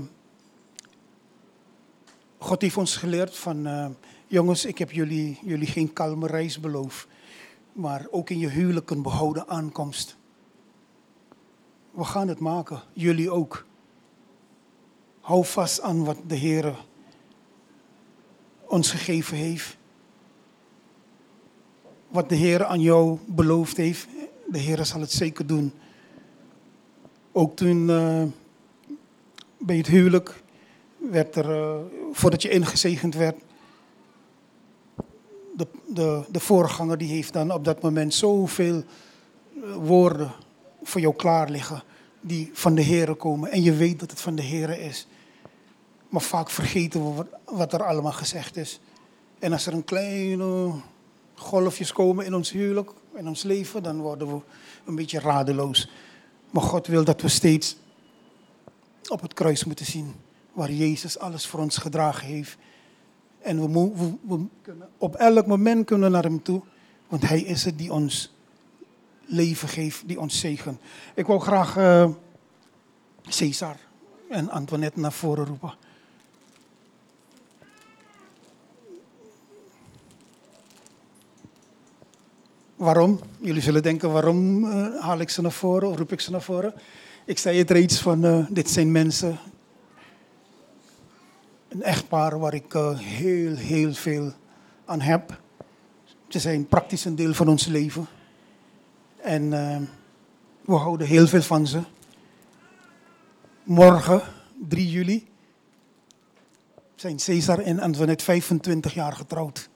God 2.38 2.62
heeft 2.62 2.76
ons 2.76 2.96
geleerd 2.96 3.36
van, 3.36 3.68
jongens, 4.26 4.64
ik 4.64 4.78
heb 4.78 4.90
jullie, 4.90 5.38
jullie 5.42 5.66
geen 5.66 5.92
kalme 5.92 6.26
reis 6.26 6.60
beloofd 6.60 7.06
maar 7.76 8.06
ook 8.10 8.30
in 8.30 8.38
je 8.38 8.48
huwelijk 8.48 8.90
een 8.90 9.02
behouden 9.02 9.48
aankomst. 9.48 10.16
We 11.90 12.04
gaan 12.04 12.28
het 12.28 12.38
maken, 12.38 12.82
jullie 12.92 13.30
ook. 13.30 13.66
Hou 15.20 15.44
vast 15.44 15.80
aan 15.80 16.04
wat 16.04 16.16
de 16.26 16.34
Heer 16.34 16.74
ons 18.66 18.90
gegeven 18.90 19.36
heeft. 19.36 19.76
Wat 22.08 22.28
de 22.28 22.34
Heer 22.34 22.64
aan 22.64 22.80
jou 22.80 23.18
beloofd 23.26 23.76
heeft, 23.76 24.08
de 24.46 24.58
Heer 24.58 24.84
zal 24.84 25.00
het 25.00 25.12
zeker 25.12 25.46
doen. 25.46 25.72
Ook 27.38 27.56
toen 27.56 27.88
uh, 27.88 28.22
bij 29.58 29.76
het 29.76 29.86
huwelijk 29.86 30.42
werd 31.10 31.36
er, 31.36 31.50
uh, 31.50 31.76
voordat 32.12 32.42
je 32.42 32.48
ingezegend 32.48 33.14
werd, 33.14 33.36
de, 35.56 35.66
de, 35.86 36.24
de 36.28 36.40
voorganger 36.40 36.98
die 36.98 37.08
heeft 37.08 37.32
dan 37.32 37.50
op 37.50 37.64
dat 37.64 37.82
moment 37.82 38.14
zoveel 38.14 38.76
eh, 38.76 39.74
woorden 39.74 40.32
voor 40.82 41.00
jou 41.00 41.14
klaar 41.14 41.50
liggen 41.50 41.82
die 42.20 42.50
van 42.52 42.74
de 42.74 42.82
Heer 42.82 43.14
komen. 43.14 43.50
En 43.50 43.62
je 43.62 43.74
weet 43.74 44.00
dat 44.00 44.10
het 44.10 44.20
van 44.20 44.34
de 44.34 44.42
Heer 44.42 44.78
is. 44.78 45.06
Maar 46.08 46.22
vaak 46.22 46.50
vergeten 46.50 47.16
we 47.16 47.26
wat 47.44 47.72
er 47.72 47.84
allemaal 47.84 48.12
gezegd 48.12 48.56
is. 48.56 48.80
En 49.38 49.52
als 49.52 49.66
er 49.66 49.72
een 49.72 49.84
kleine 49.84 50.72
golfjes 51.34 51.92
komen 51.92 52.24
in 52.24 52.34
ons 52.34 52.50
huwelijk, 52.50 52.90
in 53.14 53.28
ons 53.28 53.42
leven, 53.42 53.82
dan 53.82 54.00
worden 54.00 54.28
we 54.28 54.40
een 54.84 54.94
beetje 54.94 55.20
radeloos. 55.20 55.88
Maar 56.50 56.62
God 56.62 56.86
wil 56.86 57.04
dat 57.04 57.20
we 57.20 57.28
steeds 57.28 57.76
op 59.08 59.20
het 59.20 59.34
kruis 59.34 59.64
moeten 59.64 59.86
zien, 59.86 60.14
waar 60.52 60.72
Jezus 60.72 61.18
alles 61.18 61.46
voor 61.46 61.60
ons 61.60 61.76
gedragen 61.76 62.26
heeft. 62.26 62.56
En 63.38 63.72
we, 63.72 63.90
we, 64.26 64.44
kunnen 64.62 64.88
op 64.98 65.14
elk 65.14 65.46
moment 65.46 65.86
kunnen 65.86 66.10
naar 66.10 66.22
hem 66.22 66.42
toe. 66.42 66.62
Want 67.08 67.28
hij 67.28 67.40
is 67.40 67.64
het 67.64 67.78
die 67.78 67.92
ons 67.92 68.34
leven 69.24 69.68
geeft, 69.68 70.08
die 70.08 70.20
ons 70.20 70.40
zegen. 70.40 70.78
Ik 71.14 71.26
wil 71.26 71.38
graag 71.38 71.76
uh, 71.76 72.08
Cesar 73.22 73.76
en 74.28 74.50
Antoinette 74.50 75.00
naar 75.00 75.12
voren 75.12 75.46
roepen. 75.46 75.74
Waarom? 82.76 83.20
Jullie 83.40 83.62
zullen 83.62 83.82
denken, 83.82 84.12
waarom 84.12 84.64
uh, 84.64 85.00
haal 85.00 85.18
ik 85.18 85.30
ze 85.30 85.42
naar 85.42 85.52
voren, 85.52 85.96
roep 85.96 86.12
ik 86.12 86.20
ze 86.20 86.30
naar 86.30 86.42
voren? 86.42 86.74
Ik 87.24 87.38
zei 87.38 87.58
het 87.58 87.70
reeds 87.70 88.00
van, 88.00 88.24
uh, 88.24 88.46
dit 88.48 88.70
zijn 88.70 88.92
mensen 88.92 89.38
een 91.68 91.82
echtpaar 91.82 92.38
waar 92.38 92.54
ik 92.54 92.74
uh, 92.74 92.98
heel, 92.98 93.54
heel 93.54 93.92
veel 93.92 94.32
aan 94.84 95.00
heb. 95.00 95.40
Ze 96.28 96.38
zijn 96.38 96.66
praktisch 96.66 97.04
een 97.04 97.16
deel 97.16 97.34
van 97.34 97.48
ons 97.48 97.66
leven. 97.66 98.06
En 99.16 99.50
we 100.64 100.74
houden 100.74 101.06
heel 101.06 101.26
veel 101.26 101.42
van 101.42 101.66
ze. 101.66 101.80
Morgen, 103.62 104.22
3 104.68 104.90
juli, 104.90 105.26
zijn 106.94 107.18
Cesar 107.18 107.58
en 107.58 107.80
Antoinette 107.80 108.24
25 108.24 108.94
jaar 108.94 109.12
getrouwd. 109.12 109.68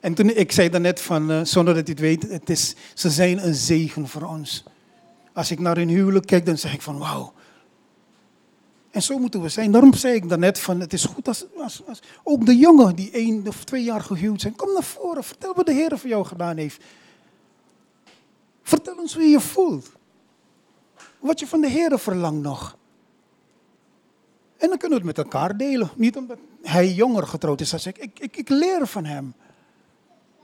En 0.00 0.14
toen, 0.14 0.36
ik 0.36 0.52
zei 0.52 0.68
daarnet 0.68 1.00
van, 1.00 1.30
uh, 1.30 1.40
zonder 1.44 1.74
dat 1.74 1.88
u 1.88 1.90
het 1.90 2.00
weet, 2.00 2.30
het 2.30 2.50
is, 2.50 2.74
ze 2.94 3.10
zijn 3.10 3.46
een 3.46 3.54
zegen 3.54 4.08
voor 4.08 4.22
ons. 4.22 4.64
Als 5.32 5.50
ik 5.50 5.58
naar 5.58 5.76
hun 5.76 5.88
huwelijk 5.88 6.26
kijk, 6.26 6.46
dan 6.46 6.58
zeg 6.58 6.74
ik 6.74 6.82
van 6.82 6.98
wauw. 6.98 7.32
En 8.90 9.02
zo 9.02 9.18
moeten 9.18 9.42
we 9.42 9.48
zijn. 9.48 9.72
Daarom 9.72 9.94
zei 9.94 10.14
ik 10.14 10.28
daarnet 10.28 10.58
van 10.58 10.80
het 10.80 10.92
is 10.92 11.04
goed 11.04 11.28
als, 11.28 11.46
als, 11.56 11.82
als 11.86 12.02
ook 12.22 12.46
de 12.46 12.56
jongen 12.56 12.96
die 12.96 13.10
één 13.10 13.48
of 13.48 13.64
twee 13.64 13.84
jaar 13.84 14.00
gehuwd 14.00 14.40
zijn. 14.40 14.56
Kom 14.56 14.72
naar 14.72 14.82
voren, 14.82 15.24
vertel 15.24 15.54
wat 15.54 15.66
de 15.66 15.72
Heer 15.72 15.98
voor 15.98 16.08
jou 16.08 16.24
gedaan 16.24 16.56
heeft. 16.56 16.84
Vertel 18.62 18.96
ons 18.96 19.14
hoe 19.14 19.22
je 19.22 19.28
je 19.28 19.40
voelt. 19.40 19.90
Wat 21.18 21.40
je 21.40 21.46
van 21.46 21.60
de 21.60 21.68
Heer 21.68 21.98
verlangt 21.98 22.42
nog. 22.42 22.76
En 24.56 24.68
dan 24.68 24.78
kunnen 24.78 24.98
we 24.98 25.06
het 25.06 25.16
met 25.16 25.26
elkaar 25.26 25.56
delen. 25.56 25.90
Niet 25.96 26.16
omdat 26.16 26.38
hij 26.62 26.92
jonger 26.92 27.26
getrouwd 27.26 27.60
is 27.60 27.72
als 27.72 27.86
ik. 27.86 27.98
Ik, 27.98 28.18
ik, 28.18 28.36
ik 28.36 28.48
leer 28.48 28.86
van 28.86 29.04
hem. 29.04 29.34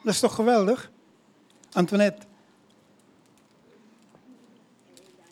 Dat 0.06 0.14
is 0.14 0.20
toch 0.20 0.34
geweldig? 0.34 0.90
Antoinette. 1.72 2.26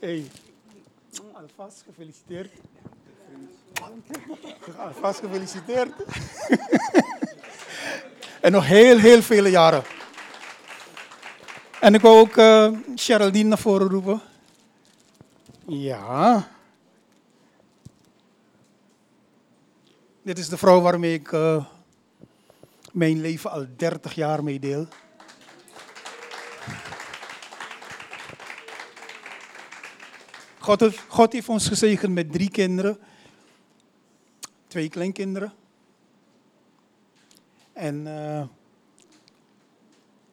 Hey. 0.00 0.30
Alvast 1.32 1.84
gefeliciteerd. 1.86 2.52
Alvast 4.76 5.20
gefeliciteerd. 5.20 5.92
en 8.40 8.52
nog 8.52 8.66
heel, 8.66 8.98
heel 8.98 9.22
vele 9.22 9.50
jaren. 9.50 9.82
En 11.80 11.94
ik 11.94 12.00
wil 12.00 12.18
ook 12.18 12.36
uh, 12.36 12.70
naar 13.44 13.58
voren 13.58 13.88
roepen. 13.88 14.20
Ja. 15.66 16.48
Dit 20.22 20.38
is 20.38 20.48
de 20.48 20.56
vrouw 20.56 20.80
waarmee 20.80 21.14
ik 21.14 21.32
uh, 21.32 21.64
mijn 22.94 23.20
leven 23.20 23.50
al 23.50 23.66
30 23.76 24.14
jaar 24.14 24.44
mee 24.44 24.58
deel. 24.58 24.86
God, 30.58 30.80
heeft, 31.32 31.48
ons 31.48 31.68
gezegend 31.68 32.12
met 32.14 32.32
drie 32.32 32.50
kinderen. 32.50 32.98
Twee 34.66 34.88
kleinkinderen. 34.88 35.52
En 37.72 38.06
uh, 38.06 38.42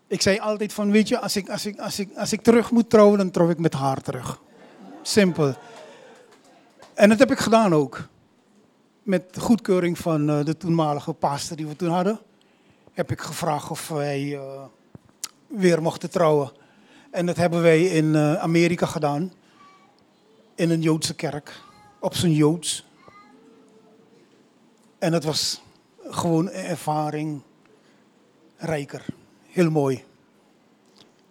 ik 0.07 0.21
zei 0.21 0.39
altijd 0.39 0.73
van, 0.73 0.91
weet 0.91 1.07
je, 1.07 1.19
als 1.19 1.35
ik, 1.35 1.49
als, 1.49 1.65
ik, 1.65 1.79
als, 1.79 1.99
ik, 1.99 2.17
als 2.17 2.33
ik 2.33 2.41
terug 2.41 2.71
moet 2.71 2.89
trouwen, 2.89 3.17
dan 3.17 3.31
trouw 3.31 3.49
ik 3.49 3.59
met 3.59 3.73
haar 3.73 4.01
terug. 4.01 4.41
Simpel. 5.01 5.55
En 6.93 7.09
dat 7.09 7.19
heb 7.19 7.31
ik 7.31 7.39
gedaan 7.39 7.73
ook. 7.73 8.07
Met 9.03 9.37
goedkeuring 9.37 9.97
van 9.97 10.29
uh, 10.29 10.45
de 10.45 10.57
toenmalige 10.57 11.13
pastor 11.13 11.57
die 11.57 11.67
we 11.67 11.75
toen 11.75 11.89
hadden. 11.89 12.19
Heb 12.91 13.11
ik 13.11 13.21
gevraagd 13.21 13.69
of 13.69 13.87
wij 13.87 14.21
uh, 14.21 14.63
weer 15.47 15.81
mochten 15.81 16.09
trouwen. 16.09 16.51
En 17.11 17.25
dat 17.25 17.37
hebben 17.37 17.61
wij 17.61 17.83
in 17.83 18.17
Amerika 18.17 18.85
gedaan 18.85 19.31
in 20.55 20.69
een 20.69 20.81
Joodse 20.81 21.15
kerk, 21.15 21.61
op 21.99 22.15
zijn 22.15 22.33
Joods. 22.33 22.85
En 24.99 25.13
het 25.13 25.23
was 25.23 25.61
gewoon 26.09 26.47
een 26.47 26.53
ervaring 26.53 27.41
rijker. 28.57 29.05
Heel 29.47 29.71
mooi. 29.71 30.03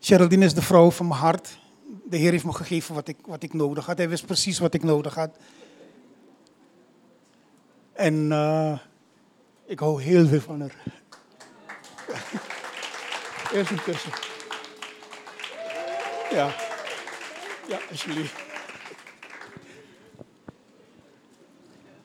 Geraldine 0.00 0.44
is 0.44 0.54
de 0.54 0.62
vrouw 0.62 0.90
van 0.90 1.08
mijn 1.08 1.20
hart. 1.20 1.58
De 2.04 2.16
Heer 2.16 2.30
heeft 2.30 2.44
me 2.44 2.52
gegeven 2.52 2.94
wat 2.94 3.08
ik, 3.08 3.16
wat 3.26 3.42
ik 3.42 3.52
nodig 3.52 3.86
had. 3.86 3.96
Hij 3.98 4.08
wist 4.08 4.26
precies 4.26 4.58
wat 4.58 4.74
ik 4.74 4.82
nodig 4.82 5.14
had. 5.14 5.36
En 7.92 8.14
uh, 8.14 8.78
ik 9.66 9.78
hou 9.78 10.02
heel 10.02 10.26
veel 10.26 10.40
van 10.40 10.60
haar. 10.60 10.82
Eerst 13.52 13.70
een 13.70 13.82
kussen. 13.82 14.10
Ja. 16.30 16.54
Ja, 17.68 17.78
alsjeblieft. 17.90 18.34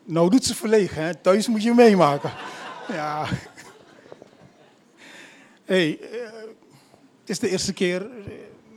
Nou 0.03 0.29
doet 0.29 0.45
ze 0.45 0.55
verlegen, 0.55 1.03
hè? 1.03 1.15
thuis 1.15 1.47
moet 1.47 1.63
je 1.63 1.73
meemaken. 1.73 2.34
Ja. 2.88 3.27
hey, 5.65 5.99
eh, 5.99 6.31
het 7.19 7.29
is 7.29 7.39
de 7.39 7.49
eerste 7.49 7.73
keer. 7.73 8.08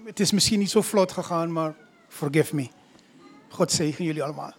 Het 0.04 0.20
is 0.20 0.32
misschien 0.32 0.58
niet 0.58 0.70
zo 0.70 0.82
vlot 0.82 1.12
gegaan, 1.12 1.52
maar 1.52 1.74
forgive 2.08 2.54
me. 2.54 2.68
God 3.48 3.72
zegen 3.72 4.04
jullie 4.04 4.22
allemaal. 4.22 4.54